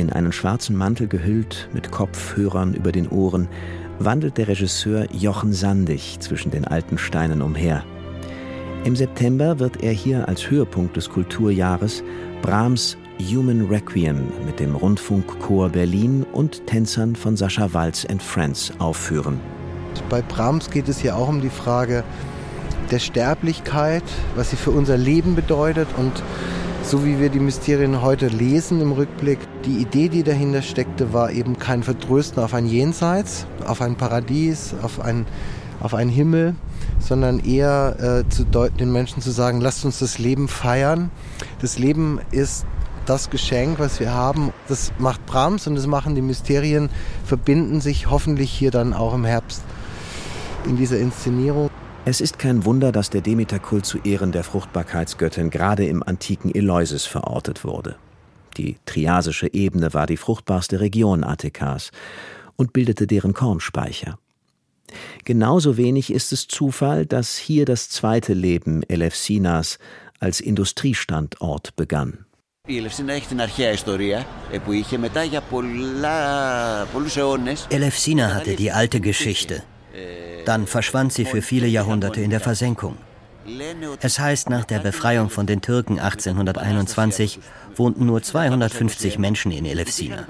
In 0.00 0.10
einen 0.10 0.32
schwarzen 0.32 0.76
Mantel 0.76 1.08
gehüllt, 1.08 1.68
mit 1.74 1.90
Kopfhörern 1.90 2.72
über 2.72 2.90
den 2.90 3.06
Ohren, 3.10 3.48
wandelt 3.98 4.38
der 4.38 4.48
Regisseur 4.48 5.06
Jochen 5.12 5.52
Sandig 5.52 6.16
zwischen 6.20 6.50
den 6.50 6.64
alten 6.64 6.96
Steinen 6.96 7.42
umher. 7.42 7.84
Im 8.84 8.96
September 8.96 9.58
wird 9.58 9.82
er 9.82 9.92
hier 9.92 10.26
als 10.26 10.50
Höhepunkt 10.50 10.96
des 10.96 11.10
Kulturjahres 11.10 12.02
Brahms 12.40 12.96
Human 13.20 13.66
Requiem 13.66 14.28
mit 14.46 14.58
dem 14.58 14.74
Rundfunkchor 14.74 15.68
Berlin 15.68 16.24
und 16.32 16.66
Tänzern 16.66 17.14
von 17.14 17.36
Sascha 17.36 17.74
Walz 17.74 18.06
and 18.06 18.22
Friends 18.22 18.72
aufführen. 18.78 19.38
Bei 20.08 20.22
Brahms 20.22 20.70
geht 20.70 20.88
es 20.88 20.98
hier 20.98 21.14
auch 21.14 21.28
um 21.28 21.42
die 21.42 21.50
Frage 21.50 22.04
der 22.90 23.00
Sterblichkeit, 23.00 24.04
was 24.34 24.48
sie 24.48 24.56
für 24.56 24.70
unser 24.70 24.96
Leben 24.96 25.34
bedeutet 25.34 25.88
und 25.98 26.22
so 26.90 27.04
wie 27.04 27.20
wir 27.20 27.28
die 27.28 27.38
Mysterien 27.38 28.02
heute 28.02 28.26
lesen 28.26 28.80
im 28.80 28.90
Rückblick, 28.90 29.38
die 29.64 29.76
Idee, 29.76 30.08
die 30.08 30.24
dahinter 30.24 30.60
steckte, 30.60 31.12
war 31.12 31.30
eben 31.30 31.56
kein 31.56 31.84
Vertrösten 31.84 32.42
auf 32.42 32.52
ein 32.52 32.66
Jenseits, 32.66 33.46
auf 33.64 33.80
ein 33.80 33.94
Paradies, 33.94 34.74
auf, 34.82 34.98
ein, 34.98 35.24
auf 35.78 35.94
einen 35.94 36.10
Himmel, 36.10 36.56
sondern 36.98 37.38
eher 37.38 38.24
äh, 38.26 38.28
zu 38.28 38.44
den 38.44 38.90
Menschen 38.90 39.22
zu 39.22 39.30
sagen, 39.30 39.60
lasst 39.60 39.84
uns 39.84 40.00
das 40.00 40.18
Leben 40.18 40.48
feiern. 40.48 41.12
Das 41.60 41.78
Leben 41.78 42.18
ist 42.32 42.66
das 43.06 43.30
Geschenk, 43.30 43.78
was 43.78 44.00
wir 44.00 44.12
haben. 44.12 44.52
Das 44.66 44.90
macht 44.98 45.24
Brahms 45.26 45.68
und 45.68 45.76
das 45.76 45.86
machen 45.86 46.16
die 46.16 46.22
Mysterien, 46.22 46.90
verbinden 47.24 47.80
sich 47.80 48.10
hoffentlich 48.10 48.50
hier 48.50 48.72
dann 48.72 48.94
auch 48.94 49.14
im 49.14 49.24
Herbst 49.24 49.62
in 50.66 50.76
dieser 50.76 50.98
Inszenierung. 50.98 51.69
Es 52.06 52.22
ist 52.22 52.38
kein 52.38 52.64
Wunder, 52.64 52.92
dass 52.92 53.10
der 53.10 53.20
Demeterkult 53.20 53.84
zu 53.84 53.98
Ehren 53.98 54.32
der 54.32 54.42
Fruchtbarkeitsgöttin 54.42 55.50
gerade 55.50 55.84
im 55.84 56.02
antiken 56.02 56.54
Eleusis 56.54 57.04
verortet 57.04 57.62
wurde. 57.62 57.96
Die 58.56 58.78
triasische 58.86 59.52
Ebene 59.52 59.92
war 59.92 60.06
die 60.06 60.16
fruchtbarste 60.16 60.80
Region 60.80 61.24
Attikas 61.24 61.90
und 62.56 62.72
bildete 62.72 63.06
deren 63.06 63.34
Kornspeicher. 63.34 64.18
Genauso 65.24 65.76
wenig 65.76 66.10
ist 66.10 66.32
es 66.32 66.48
Zufall, 66.48 67.04
dass 67.04 67.36
hier 67.36 67.66
das 67.66 67.90
zweite 67.90 68.32
Leben 68.32 68.82
Elefsinas 68.88 69.78
als 70.18 70.40
Industriestandort 70.40 71.76
begann. 71.76 72.24
Elefsina 77.70 78.34
hatte 78.34 78.56
die 78.56 78.72
alte 78.72 79.00
Geschichte. 79.00 79.62
Dann 80.44 80.66
verschwand 80.66 81.12
sie 81.12 81.24
für 81.24 81.42
viele 81.42 81.66
Jahrhunderte 81.66 82.20
in 82.20 82.30
der 82.30 82.40
Versenkung. 82.40 82.96
Es 84.00 84.18
heißt, 84.18 84.50
nach 84.50 84.64
der 84.64 84.80
Befreiung 84.80 85.30
von 85.30 85.46
den 85.46 85.60
Türken 85.60 85.98
1821 85.98 87.40
wohnten 87.74 88.06
nur 88.06 88.22
250 88.22 89.18
Menschen 89.18 89.50
in 89.50 89.64
Elefsina. 89.64 90.26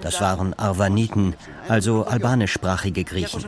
Das 0.00 0.20
waren 0.20 0.52
Arvaniten, 0.54 1.34
also 1.68 2.04
albanischsprachige 2.04 3.04
Griechen. 3.04 3.44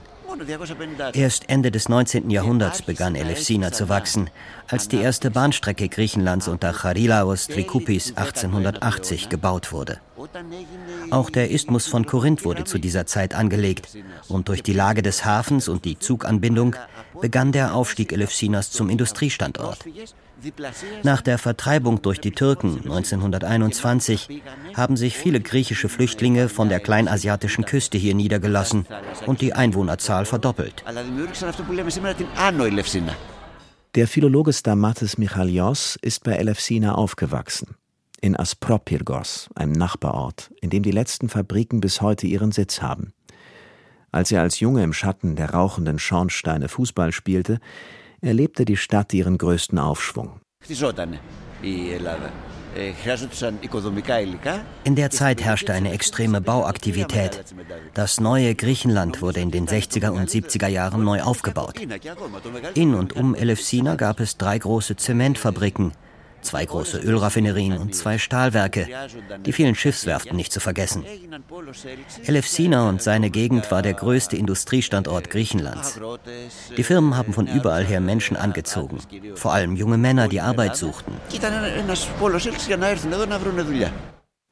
Erst 1.13 1.49
Ende 1.49 1.71
des 1.71 1.89
19. 1.89 2.31
Jahrhunderts 2.31 2.83
begann 2.83 3.15
Elefsina 3.15 3.73
zu 3.73 3.89
wachsen, 3.89 4.31
als 4.69 4.89
die 4.89 4.99
erste 4.99 5.31
Bahnstrecke 5.31 5.89
Griechenlands 5.89 6.49
unter 6.49 6.73
Charilaos 6.73 7.47
Trikoupis 7.49 8.17
1880 8.17 9.29
gebaut 9.29 9.73
wurde. 9.73 9.99
Auch 11.11 11.31
der 11.31 11.51
Isthmus 11.51 11.87
von 11.87 12.07
Korinth 12.07 12.45
wurde 12.45 12.65
zu 12.65 12.79
dieser 12.79 13.07
Zeit 13.07 13.35
angelegt 13.35 13.89
und 14.29 14.49
durch 14.49 14.63
die 14.63 14.73
Lage 14.73 15.03
des 15.03 15.25
Hafens 15.25 15.69
und 15.69 15.85
die 15.85 15.99
Zuganbindung 15.99 16.77
begann 17.21 17.53
der 17.53 17.75
Aufstieg 17.75 18.13
Elefsinas 18.13 18.71
zum 18.71 18.91
Industriestandort. 18.91 19.85
Nach 21.03 21.23
der 21.23 21.39
Vertreibung 21.39 22.03
durch 22.03 22.21
die 22.21 22.33
Türken 22.33 22.81
1921 22.85 24.43
haben 24.75 24.97
sich 24.97 25.17
viele 25.17 25.41
griechische 25.41 25.89
Flüchtlinge 25.89 26.49
von 26.49 26.69
der 26.69 26.81
kleinasiatischen 26.81 27.65
Küste 27.65 27.99
hier 27.99 28.15
niedergelassen 28.15 28.87
und 29.27 29.41
die 29.41 29.55
Einwohnerzahl 29.55 30.25
verdoppelt. 30.25 30.85
Der 33.95 34.09
Philologe 34.09 34.53
Stamatis 34.53 35.19
Michalios 35.19 35.97
ist 36.03 36.25
bei 36.25 36.33
Elefsina 36.33 36.95
aufgewachsen. 36.95 37.77
In 38.25 38.39
Aspropyrgos, 38.39 39.51
einem 39.55 39.73
Nachbarort, 39.73 40.51
in 40.63 40.71
dem 40.71 40.83
die 40.83 40.93
letzten 40.93 41.29
Fabriken 41.29 41.83
bis 41.83 42.01
heute 42.01 42.27
ihren 42.27 42.53
Sitz 42.53 42.81
haben. 42.81 43.13
Als 44.13 44.33
er 44.33 44.41
als 44.41 44.61
Junge 44.61 44.83
im 44.83 44.95
Schatten 44.95 45.37
der 45.37 45.51
rauchenden 45.51 45.99
Schornsteine 45.99 46.71
Fußball 46.71 47.13
spielte, 47.13 47.61
erlebte 48.23 48.65
die 48.65 48.79
Stadt 48.79 49.13
ihren 49.13 49.37
größten 49.37 49.79
Aufschwung. 49.79 50.41
In 54.85 54.97
der 54.97 55.11
Zeit 55.11 55.43
herrschte 55.43 55.75
eine 55.75 55.93
extreme 55.93 56.41
Bauaktivität. 56.41 57.45
Das 57.93 58.21
neue 58.21 58.55
Griechenland 58.55 59.21
wurde 59.21 59.41
in 59.41 59.51
den 59.51 59.69
60er 59.69 60.09
und 60.09 60.31
70er 60.31 60.69
Jahren 60.69 61.05
neu 61.05 61.21
aufgebaut. 61.21 61.79
In 62.73 62.95
und 62.95 63.13
um 63.17 63.35
Elefsina 63.35 63.97
gab 63.97 64.19
es 64.21 64.39
drei 64.39 64.59
große 64.59 64.97
Zementfabriken, 64.97 65.93
zwei 66.45 66.65
große 66.65 66.99
Ölraffinerien 66.99 67.79
und 67.79 67.95
zwei 67.95 68.19
Stahlwerke, 68.19 68.87
die 69.45 69.53
vielen 69.53 69.75
Schiffswerften 69.75 70.37
nicht 70.37 70.53
zu 70.53 70.61
vergessen. 70.61 71.05
Elefsina 72.25 72.89
und 72.89 73.03
seine 73.03 73.31
Gegend 73.31 73.71
war 73.71 73.83
der 73.83 73.95
größte 73.95 74.37
Industriestandort 74.37 75.31
Griechenlands. 75.31 76.01
Die 76.77 76.83
Firmen 76.85 77.17
haben 77.17 77.33
von 77.33 77.47
überall 77.47 77.85
her 77.85 78.01
Menschen 78.01 78.37
angezogen, 78.37 78.99
vor 79.35 79.53
allem 79.53 79.77
junge 79.77 79.99
Männer, 79.99 80.29
die 80.29 80.41
Arbeit 80.41 80.77
suchten. 80.77 81.13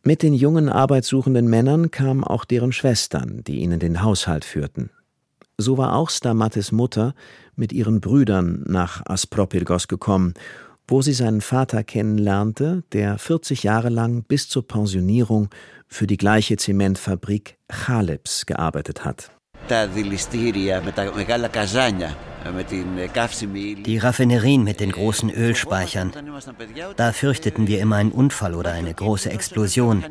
Mit 0.05 0.23
den 0.23 0.35
jungen 0.35 0.69
arbeitssuchenden 0.69 1.47
Männern 1.47 1.91
kamen 1.93 2.25
auch 2.25 2.45
deren 2.45 2.73
Schwestern, 2.73 3.45
die 3.45 3.61
ihnen 3.61 3.79
den 3.79 4.03
Haushalt 4.03 4.45
führten. 4.45 4.91
So 5.59 5.79
war 5.79 5.95
auch 5.95 6.11
Stamatis 6.11 6.73
Mutter 6.73 7.15
mit 7.55 7.73
ihren 7.73 8.01
Brüdern 8.01 8.65
nach 8.67 9.03
Aspropyrgos 9.07 9.87
gekommen 9.87 10.35
wo 10.87 11.03
sie 11.03 11.13
seinen 11.13 11.41
Vater 11.41 11.85
kennenlernte, 11.85 12.85
der 12.93 13.19
40 13.19 13.63
Jahre 13.63 13.89
lang 13.89 14.25
bis 14.25 14.49
zur 14.49 14.67
Pensionierung 14.67 15.49
für 15.87 16.07
die 16.07 16.17
gleiche 16.17 16.57
Zementfabrik 16.57 17.59
Chaleps 17.69 18.47
gearbeitet 18.47 19.05
hat. 19.05 19.33
Die 23.87 23.99
Raffinerien 23.99 24.65
mit 24.65 24.81
den 24.81 24.93
großen 24.93 25.31
Ölspeichern. 25.31 26.13
Da 26.97 27.13
fürchteten 27.13 27.69
wir 27.69 27.81
immer 27.81 27.97
einen 27.97 28.11
Unfall 28.11 28.55
oder 28.55 28.73
eine 28.73 28.93
große 28.93 29.31
Explosion, 29.31 30.05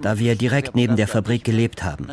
da 0.00 0.18
wir 0.18 0.36
direkt 0.36 0.76
neben 0.76 0.96
der 0.96 1.08
Fabrik 1.08 1.44
gelebt 1.44 1.82
haben. 1.82 2.06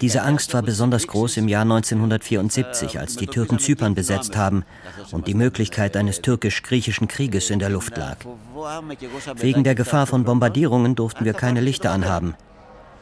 Diese 0.00 0.22
Angst 0.22 0.52
war 0.54 0.62
besonders 0.62 1.06
groß 1.06 1.36
im 1.36 1.48
Jahr 1.48 1.62
1974, 1.62 2.98
als 2.98 3.16
die 3.16 3.26
Türken 3.26 3.58
Zypern 3.58 3.94
besetzt 3.94 4.36
haben 4.36 4.64
und 5.12 5.28
die 5.28 5.34
Möglichkeit 5.34 5.96
eines 5.96 6.20
türkisch-griechischen 6.20 7.08
Krieges 7.08 7.50
in 7.50 7.60
der 7.60 7.70
Luft 7.70 7.96
lag. 7.96 8.16
Wegen 9.36 9.64
der 9.64 9.74
Gefahr 9.74 10.06
von 10.06 10.24
Bombardierungen 10.24 10.96
durften 10.96 11.24
wir 11.24 11.34
keine 11.34 11.60
Lichter 11.60 11.92
anhaben. 11.92 12.34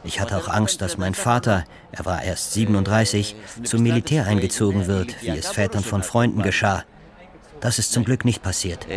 Ich 0.05 0.19
hatte 0.19 0.37
auch 0.37 0.47
Angst, 0.47 0.81
dass 0.81 0.97
mein 0.97 1.13
Vater, 1.13 1.65
er 1.91 2.05
war 2.05 2.23
erst 2.23 2.53
37, 2.53 3.35
zum 3.63 3.83
Militär 3.83 4.27
eingezogen 4.27 4.87
wird, 4.87 5.21
wie 5.21 5.29
es 5.29 5.47
Vätern 5.47 5.83
von 5.83 6.03
Freunden 6.03 6.43
geschah. 6.43 6.83
Das 7.59 7.79
ist 7.79 7.91
zum 7.91 8.03
Glück 8.03 8.23
nicht 8.25 8.43
passiert. 8.43 8.87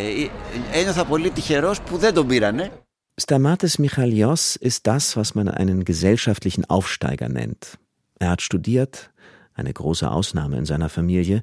Stamatis 3.18 3.78
Michalios 3.78 4.56
ist 4.56 4.86
das, 4.86 5.16
was 5.16 5.34
man 5.34 5.48
einen 5.48 5.84
gesellschaftlichen 5.84 6.64
Aufsteiger 6.66 7.28
nennt. 7.28 7.78
Er 8.18 8.30
hat 8.30 8.42
studiert, 8.42 9.10
eine 9.54 9.72
große 9.72 10.08
Ausnahme 10.08 10.58
in 10.58 10.66
seiner 10.66 10.88
Familie, 10.88 11.42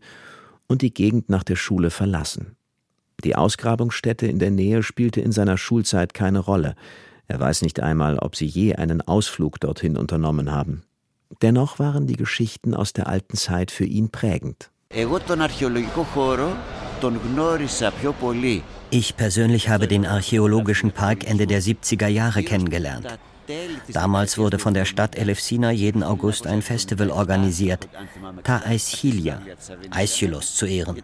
und 0.68 0.82
die 0.82 0.94
Gegend 0.94 1.30
nach 1.30 1.44
der 1.44 1.56
Schule 1.56 1.90
verlassen. 1.90 2.56
Die 3.24 3.36
Ausgrabungsstätte 3.36 4.28
in 4.28 4.40
der 4.40 4.52
Nähe 4.52 4.84
spielte 4.84 5.22
in 5.22 5.32
seiner 5.32 5.58
Schulzeit 5.58 6.14
keine 6.14 6.40
Rolle. 6.40 6.76
Er 7.28 7.40
weiß 7.40 7.62
nicht 7.62 7.80
einmal, 7.80 8.20
ob 8.20 8.36
sie 8.36 8.46
je 8.46 8.76
einen 8.76 9.02
Ausflug 9.02 9.60
dorthin 9.60 9.98
unternommen 9.98 10.52
haben. 10.52 10.84
Dennoch 11.42 11.80
waren 11.80 12.08
die 12.08 12.16
Geschichten 12.16 12.74
aus 12.74 12.94
der 12.94 13.08
alten 13.08 13.36
Zeit 13.38 13.72
für 13.72 13.86
ihn 13.86 14.10
prägend. 14.10 14.72
Ich 18.92 19.18
persönlich 19.18 19.70
habe 19.70 19.88
den 19.88 20.06
archäologischen 20.06 20.92
Park 20.92 21.28
Ende 21.28 21.48
der 21.48 21.62
70er 21.62 22.08
Jahre 22.08 22.44
kennengelernt. 22.44 23.20
Damals 23.92 24.38
wurde 24.38 24.60
von 24.60 24.74
der 24.74 24.86
Stadt 24.86 25.16
Elefsina 25.18 25.72
jeden 25.72 26.04
August 26.04 26.48
ein 26.48 26.62
Festival 26.62 27.10
organisiert, 27.12 27.88
Ta 28.44 28.62
Aischilia, 28.66 29.42
Aeschylus 29.92 30.56
zu 30.56 30.66
Ehren. 30.66 31.02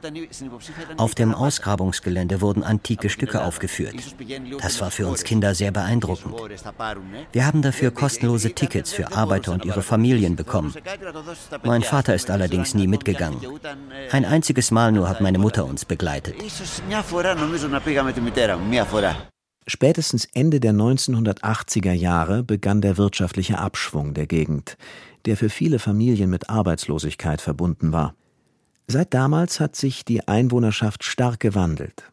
Auf 0.98 1.16
dem 1.16 1.34
Ausgrabungsgelände 1.34 2.42
wurden 2.42 2.64
antike 2.64 3.10
Stücke 3.10 3.44
aufgeführt. 3.44 3.96
Das 4.62 4.82
war 4.82 4.92
für 4.92 5.08
uns 5.08 5.24
Kinder 5.24 5.56
sehr 5.56 5.72
beeindruckend. 5.72 6.36
Wir 7.32 7.46
haben 7.46 7.62
dafür 7.62 7.92
kostenlose 7.92 8.54
Tickets 8.54 8.92
für 8.92 9.12
Arbeiter 9.16 9.52
und 9.52 9.66
ihre 9.66 9.82
Familien 9.82 10.36
bekommen. 10.36 10.74
Mein 11.64 11.84
Vater 11.84 12.16
ist 12.16 12.30
allerdings 12.30 12.74
nie 12.74 12.88
mitgegangen. 12.88 13.40
Ein 14.12 14.26
einziges 14.26 14.72
Mal 14.72 14.92
nur 14.92 15.08
hat 15.10 15.22
meine 15.22 15.38
Mutter 15.38 15.66
uns 15.66 15.86
begleitet. 15.86 16.36
Spätestens 19.68 20.28
Ende 20.34 20.60
der 20.60 20.74
1980er 20.74 21.92
Jahre 21.94 22.44
begann 22.44 22.82
der 22.82 22.98
wirtschaftliche 22.98 23.60
Abschwung 23.60 24.14
der 24.14 24.26
Gegend, 24.26 24.78
der 25.26 25.38
für 25.38 25.50
viele 25.50 25.78
Familien 25.78 26.30
mit 26.30 26.50
Arbeitslosigkeit 26.50 27.42
verbunden 27.42 27.92
war. 27.92 28.16
Seit 28.88 29.14
damals 29.14 29.60
hat 29.60 29.76
sich 29.76 30.04
die 30.04 30.28
Einwohnerschaft 30.28 31.04
stark 31.04 31.40
gewandelt. 31.40 32.12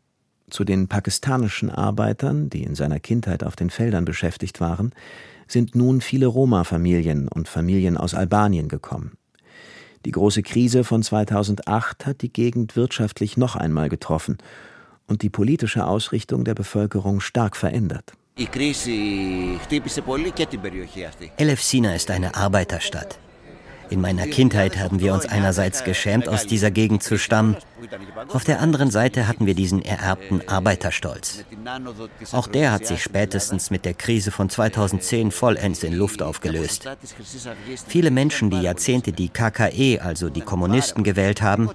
Zu 0.50 0.64
den 0.64 0.88
pakistanischen 0.88 1.70
Arbeitern, 1.70 2.50
die 2.50 2.62
in 2.62 2.74
seiner 2.74 3.00
Kindheit 3.00 3.42
auf 3.42 3.56
den 3.56 3.70
Feldern 3.70 4.04
beschäftigt 4.04 4.60
waren, 4.60 4.92
sind 5.46 5.74
nun 5.74 6.00
viele 6.02 6.26
Roma-Familien 6.26 7.28
und 7.28 7.48
Familien 7.48 7.96
aus 7.96 8.14
Albanien 8.14 8.68
gekommen. 8.68 9.16
Die 10.04 10.10
große 10.10 10.42
Krise 10.42 10.84
von 10.84 11.02
2008 11.02 12.06
hat 12.06 12.22
die 12.22 12.32
Gegend 12.32 12.76
wirtschaftlich 12.76 13.36
noch 13.36 13.56
einmal 13.56 13.88
getroffen 13.88 14.38
und 15.08 15.22
die 15.22 15.30
politische 15.30 15.86
Ausrichtung 15.86 16.44
der 16.44 16.54
Bevölkerung 16.54 17.20
stark 17.20 17.56
verändert. 17.56 18.12
Elefsina 21.36 21.94
ist 21.96 22.10
eine 22.10 22.36
Arbeiterstadt. 22.36 23.18
In 23.89 24.01
meiner 24.01 24.25
Kindheit 24.25 24.77
haben 24.77 24.99
wir 25.01 25.13
uns 25.13 25.25
einerseits 25.25 25.83
geschämt, 25.83 26.27
aus 26.27 26.47
dieser 26.47 26.71
Gegend 26.71 27.03
zu 27.03 27.17
stammen. 27.17 27.57
Auf 28.29 28.43
der 28.43 28.59
anderen 28.59 28.89
Seite 28.89 29.27
hatten 29.27 29.45
wir 29.45 29.53
diesen 29.53 29.83
ererbten 29.83 30.41
Arbeiterstolz. 30.47 31.43
Auch 32.31 32.47
der 32.47 32.71
hat 32.71 32.87
sich 32.87 33.03
spätestens 33.03 33.69
mit 33.69 33.85
der 33.85 33.93
Krise 33.93 34.31
von 34.31 34.49
2010 34.49 35.31
vollends 35.31 35.83
in 35.83 35.93
Luft 35.93 36.21
aufgelöst. 36.23 36.89
Viele 37.87 38.09
Menschen, 38.09 38.49
die 38.49 38.61
Jahrzehnte 38.61 39.11
die 39.11 39.29
KKE, 39.29 39.99
also 40.01 40.29
die 40.29 40.41
Kommunisten, 40.41 41.03
gewählt 41.03 41.41
haben, 41.41 41.69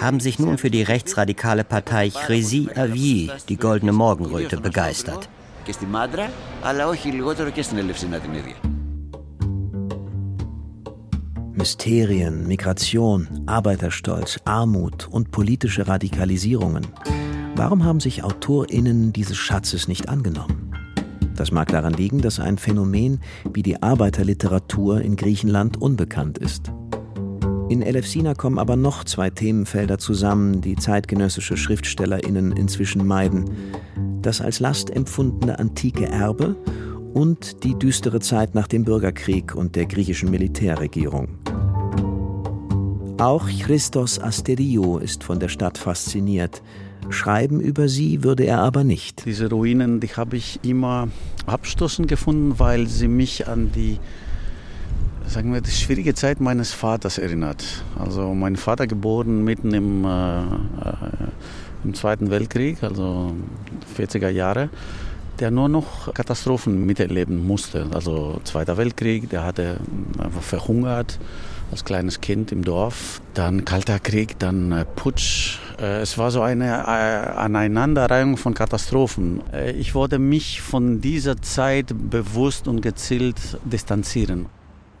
haben 0.00 0.20
sich 0.20 0.38
nun 0.38 0.58
für 0.58 0.70
die 0.70 0.82
rechtsradikale 0.82 1.64
Partei 1.64 2.10
Chresi 2.10 2.68
Avi, 2.74 3.30
die 3.48 3.56
Goldene 3.56 3.92
Morgenröte, 3.92 4.56
begeistert. 4.56 5.28
Και 5.64 5.72
στη 5.72 5.86
Μάντρα, 5.86 6.30
αλλά 6.62 6.86
όχι 6.88 7.08
λιγότερο 7.08 7.50
και 7.50 7.62
στην 7.62 7.78
Ελευσίνα 7.78 8.18
την 8.18 8.34
ίδια. 8.34 8.77
Mysterien, 11.59 12.47
Migration, 12.47 13.27
Arbeiterstolz, 13.45 14.39
Armut 14.45 15.09
und 15.11 15.31
politische 15.31 15.89
Radikalisierungen. 15.89 16.87
Warum 17.57 17.83
haben 17.83 17.99
sich 17.99 18.23
AutorInnen 18.23 19.11
dieses 19.11 19.35
Schatzes 19.35 19.89
nicht 19.89 20.07
angenommen? 20.07 20.71
Das 21.35 21.51
mag 21.51 21.67
daran 21.67 21.91
liegen, 21.91 22.21
dass 22.21 22.39
ein 22.39 22.57
Phänomen 22.57 23.19
wie 23.53 23.61
die 23.61 23.83
Arbeiterliteratur 23.83 25.01
in 25.01 25.17
Griechenland 25.17 25.75
unbekannt 25.81 26.37
ist. 26.37 26.71
In 27.67 27.81
Elefsina 27.81 28.35
kommen 28.35 28.57
aber 28.57 28.77
noch 28.77 29.03
zwei 29.03 29.29
Themenfelder 29.29 29.97
zusammen, 29.97 30.61
die 30.61 30.77
zeitgenössische 30.77 31.57
SchriftstellerInnen 31.57 32.53
inzwischen 32.53 33.05
meiden. 33.05 33.43
Das 34.21 34.39
als 34.39 34.61
Last 34.61 34.91
empfundene 34.91 35.59
antike 35.59 36.07
Erbe 36.07 36.55
und 37.13 37.63
die 37.63 37.77
düstere 37.77 38.19
Zeit 38.19 38.55
nach 38.55 38.67
dem 38.67 38.83
Bürgerkrieg 38.83 39.55
und 39.55 39.75
der 39.75 39.85
griechischen 39.85 40.29
Militärregierung. 40.31 41.29
Auch 43.17 43.47
Christos 43.47 44.19
Asterio 44.19 44.97
ist 44.97 45.23
von 45.23 45.39
der 45.39 45.49
Stadt 45.49 45.77
fasziniert. 45.77 46.61
Schreiben 47.09 47.59
über 47.59 47.89
sie 47.89 48.23
würde 48.23 48.45
er 48.45 48.59
aber 48.59 48.83
nicht. 48.83 49.25
Diese 49.25 49.49
Ruinen, 49.49 49.99
die 49.99 50.07
habe 50.07 50.37
ich 50.37 50.59
immer 50.63 51.09
abstoßend 51.45 52.07
gefunden, 52.07 52.59
weil 52.59 52.87
sie 52.87 53.07
mich 53.07 53.47
an 53.47 53.71
die 53.73 53.99
sagen 55.29 55.53
wir, 55.53 55.61
die 55.61 55.69
schwierige 55.69 56.15
Zeit 56.15 56.41
meines 56.41 56.73
Vaters 56.73 57.19
erinnert. 57.19 57.83
Also 57.97 58.33
mein 58.33 58.55
Vater 58.55 58.87
geboren 58.87 59.43
mitten 59.43 59.73
im, 59.73 60.03
äh, 60.03 60.39
äh 60.39 60.43
im 61.83 61.93
Zweiten 61.93 62.29
Weltkrieg, 62.29 62.83
also 62.83 63.33
40er 63.97 64.27
Jahre, 64.27 64.69
der 65.39 65.51
nur 65.51 65.69
noch 65.69 66.13
Katastrophen 66.13 66.85
miterleben 66.85 67.45
musste. 67.45 67.87
Also 67.93 68.39
Zweiter 68.43 68.77
Weltkrieg, 68.77 69.29
der 69.29 69.43
hatte 69.43 69.77
einfach 70.17 70.41
verhungert 70.41 71.19
als 71.71 71.85
kleines 71.85 72.21
Kind 72.21 72.51
im 72.51 72.63
Dorf. 72.63 73.21
Dann 73.33 73.65
Kalter 73.65 73.99
Krieg, 73.99 74.39
dann 74.39 74.71
äh, 74.71 74.85
Putsch. 74.85 75.59
Äh, 75.79 76.01
es 76.01 76.17
war 76.17 76.31
so 76.31 76.41
eine 76.41 76.65
äh, 76.65 77.37
Aneinanderreihung 77.37 78.37
von 78.37 78.53
Katastrophen. 78.53 79.41
Ich 79.77 79.95
wollte 79.95 80.19
mich 80.19 80.61
von 80.61 81.01
dieser 81.01 81.41
Zeit 81.41 81.93
bewusst 82.09 82.67
und 82.67 82.81
gezielt 82.81 83.37
distanzieren. 83.63 84.47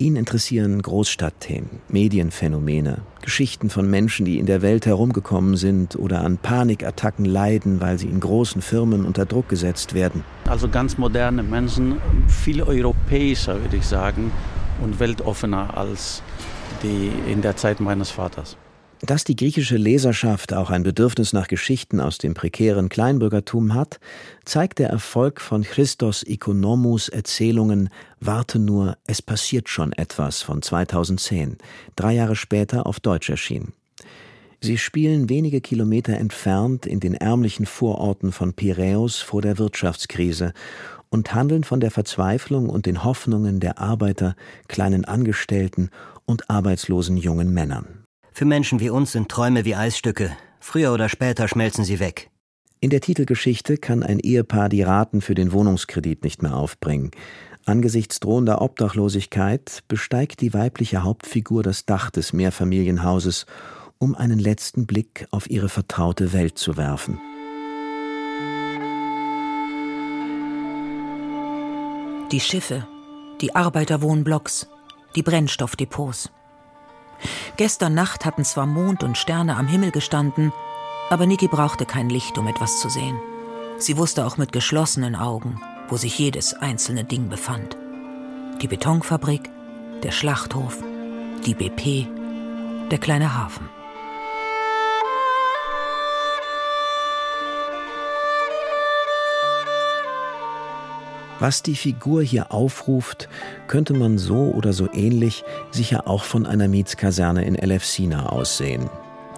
Ihn 0.01 0.15
interessieren 0.15 0.81
Großstadtthemen, 0.81 1.81
Medienphänomene, 1.89 3.01
Geschichten 3.21 3.69
von 3.69 3.89
Menschen, 3.89 4.25
die 4.25 4.39
in 4.39 4.45
der 4.45 4.61
Welt 4.61 4.85
herumgekommen 4.85 5.57
sind 5.57 5.97
oder 5.97 6.21
an 6.21 6.37
Panikattacken 6.37 7.25
leiden, 7.25 7.81
weil 7.81 7.99
sie 7.99 8.07
in 8.07 8.21
großen 8.21 8.61
Firmen 8.61 9.03
unter 9.03 9.25
Druck 9.25 9.49
gesetzt 9.49 9.93
werden. 9.93 10.23
Also 10.47 10.69
ganz 10.69 10.97
moderne 10.97 11.43
Menschen, 11.43 11.97
viel 12.29 12.63
europäischer 12.63 13.59
würde 13.61 13.75
ich 13.75 13.85
sagen 13.85 14.31
und 14.81 15.01
weltoffener 15.01 15.75
als 15.75 16.23
die 16.81 17.11
in 17.29 17.41
der 17.41 17.57
Zeit 17.57 17.81
meines 17.81 18.09
Vaters. 18.09 18.55
Dass 19.01 19.23
die 19.23 19.35
griechische 19.35 19.77
Leserschaft 19.77 20.53
auch 20.53 20.69
ein 20.69 20.83
Bedürfnis 20.83 21.31
nach 21.31 21.47
Geschichten 21.47 22.01
aus 22.01 22.17
dem 22.17 22.33
prekären 22.33 22.89
Kleinbürgertum 22.89 23.73
hat, 23.73 23.99
zeigt 24.43 24.79
der 24.79 24.89
Erfolg 24.89 25.39
von 25.39 25.63
Christos 25.63 26.23
Ikonomus 26.23 27.07
Erzählungen 27.07 27.89
Warte 28.19 28.59
nur, 28.59 28.97
es 29.07 29.21
passiert 29.21 29.69
schon 29.69 29.93
etwas 29.93 30.41
von 30.41 30.61
2010, 30.61 31.57
drei 31.95 32.13
Jahre 32.13 32.35
später 32.35 32.85
auf 32.85 32.99
Deutsch 32.99 33.29
erschienen. 33.29 33.71
Sie 34.59 34.77
spielen 34.77 35.29
wenige 35.29 35.61
Kilometer 35.61 36.17
entfernt 36.17 36.85
in 36.85 36.99
den 36.99 37.13
ärmlichen 37.13 37.65
Vororten 37.65 38.33
von 38.33 38.53
Piräus 38.53 39.19
vor 39.19 39.41
der 39.41 39.57
Wirtschaftskrise 39.57 40.51
und 41.09 41.33
handeln 41.33 41.63
von 41.63 41.79
der 41.79 41.91
Verzweiflung 41.91 42.69
und 42.69 42.85
den 42.85 43.05
Hoffnungen 43.05 43.61
der 43.61 43.79
Arbeiter, 43.79 44.35
kleinen 44.67 45.05
Angestellten 45.05 45.89
und 46.25 46.49
arbeitslosen 46.49 47.15
jungen 47.15 47.53
Männern. 47.53 47.98
Für 48.39 48.45
Menschen 48.45 48.79
wie 48.79 48.89
uns 48.89 49.11
sind 49.11 49.27
Träume 49.27 49.65
wie 49.65 49.75
Eisstücke. 49.75 50.31
Früher 50.61 50.93
oder 50.93 51.09
später 51.09 51.49
schmelzen 51.49 51.83
sie 51.83 51.99
weg. 51.99 52.29
In 52.79 52.89
der 52.89 53.01
Titelgeschichte 53.01 53.75
kann 53.75 54.01
ein 54.01 54.17
Ehepaar 54.17 54.69
die 54.69 54.81
Raten 54.81 55.19
für 55.19 55.35
den 55.35 55.51
Wohnungskredit 55.51 56.23
nicht 56.23 56.41
mehr 56.41 56.55
aufbringen. 56.55 57.11
Angesichts 57.65 58.21
drohender 58.21 58.61
Obdachlosigkeit 58.61 59.83
besteigt 59.89 60.39
die 60.39 60.53
weibliche 60.53 61.03
Hauptfigur 61.03 61.63
das 61.63 61.85
Dach 61.85 62.11
des 62.11 62.31
Mehrfamilienhauses, 62.31 63.45
um 63.97 64.15
einen 64.15 64.39
letzten 64.39 64.87
Blick 64.87 65.27
auf 65.31 65.49
ihre 65.49 65.67
vertraute 65.67 66.31
Welt 66.31 66.57
zu 66.57 66.77
werfen. 66.77 67.19
Die 72.31 72.39
Schiffe, 72.39 72.87
die 73.41 73.53
Arbeiterwohnblocks, 73.53 74.69
die 75.17 75.23
Brennstoffdepots. 75.23 76.31
Gestern 77.57 77.93
Nacht 77.93 78.25
hatten 78.25 78.45
zwar 78.45 78.65
Mond 78.65 79.03
und 79.03 79.17
Sterne 79.17 79.57
am 79.57 79.67
Himmel 79.67 79.91
gestanden, 79.91 80.53
aber 81.09 81.25
Niki 81.25 81.47
brauchte 81.47 81.85
kein 81.85 82.09
Licht, 82.09 82.37
um 82.37 82.47
etwas 82.47 82.79
zu 82.79 82.89
sehen. 82.89 83.19
Sie 83.77 83.97
wusste 83.97 84.25
auch 84.25 84.37
mit 84.37 84.51
geschlossenen 84.51 85.15
Augen, 85.15 85.61
wo 85.87 85.97
sich 85.97 86.17
jedes 86.19 86.53
einzelne 86.53 87.03
Ding 87.03 87.29
befand. 87.29 87.77
Die 88.61 88.67
Betonfabrik, 88.67 89.49
der 90.03 90.11
Schlachthof, 90.11 90.77
die 91.45 91.53
BP, 91.53 92.07
der 92.91 92.99
kleine 92.99 93.35
Hafen. 93.37 93.69
Was 101.39 101.63
die 101.63 101.75
Figur 101.75 102.21
hier 102.21 102.51
aufruft, 102.51 103.29
könnte 103.67 103.93
man 103.93 104.17
so 104.17 104.51
oder 104.51 104.73
so 104.73 104.89
ähnlich 104.91 105.45
sicher 105.71 106.05
auch 106.05 106.25
von 106.25 106.45
einer 106.45 106.67
Mietskaserne 106.67 107.45
in 107.45 107.55
Elefsina 107.55 108.25
aussehen. 108.27 108.89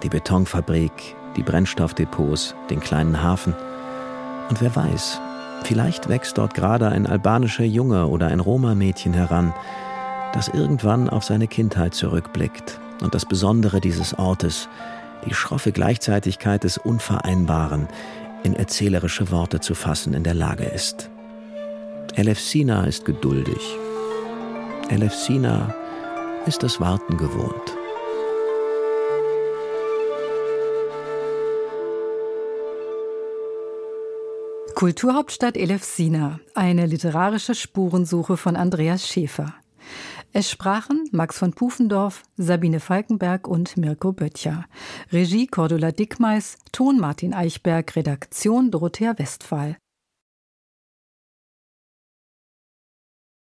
Die 0.02 0.08
Betonfabrik, 0.08 0.92
die 1.36 1.44
Brennstoffdepots, 1.44 2.56
den 2.70 2.80
kleinen 2.80 3.22
Hafen. 3.22 3.54
Und 4.48 4.60
wer 4.60 4.74
weiß, 4.74 5.20
vielleicht 5.62 6.08
wächst 6.08 6.38
dort 6.38 6.54
gerade 6.54 6.88
ein 6.88 7.06
albanischer 7.06 7.64
Junge 7.64 8.08
oder 8.08 8.26
ein 8.26 8.40
Roma-Mädchen 8.40 9.14
heran, 9.14 9.54
das 10.34 10.48
irgendwann 10.48 11.08
auf 11.08 11.22
seine 11.22 11.46
Kindheit 11.46 11.94
zurückblickt 11.94 12.80
und 13.00 13.14
das 13.14 13.26
Besondere 13.26 13.80
dieses 13.80 14.18
Ortes, 14.18 14.68
die 15.24 15.34
schroffe 15.34 15.70
Gleichzeitigkeit 15.70 16.64
des 16.64 16.78
Unvereinbaren, 16.78 17.86
in 18.42 18.54
erzählerische 18.54 19.30
Worte 19.30 19.60
zu 19.60 19.76
fassen 19.76 20.14
in 20.14 20.24
der 20.24 20.34
Lage 20.34 20.64
ist. 20.64 21.11
Elefsina 22.14 22.84
ist 22.84 23.06
geduldig. 23.06 23.74
Elefsina 24.90 25.74
ist 26.44 26.62
das 26.62 26.78
Warten 26.78 27.16
gewohnt. 27.16 27.76
Kulturhauptstadt 34.74 35.56
Elefsina, 35.56 36.40
eine 36.54 36.84
literarische 36.84 37.54
Spurensuche 37.54 38.36
von 38.36 38.56
Andreas 38.56 39.08
Schäfer. 39.08 39.54
Es 40.34 40.50
sprachen 40.50 41.08
Max 41.12 41.38
von 41.38 41.54
Pufendorf, 41.54 42.24
Sabine 42.36 42.80
Falkenberg 42.80 43.48
und 43.48 43.78
Mirko 43.78 44.12
Böttcher. 44.12 44.66
Regie 45.12 45.46
Cordula 45.46 45.92
Dickmeis, 45.92 46.58
Ton 46.72 46.98
Martin 46.98 47.32
Eichberg, 47.32 47.96
Redaktion 47.96 48.70
Dorothea 48.70 49.18
Westphal. 49.18 49.76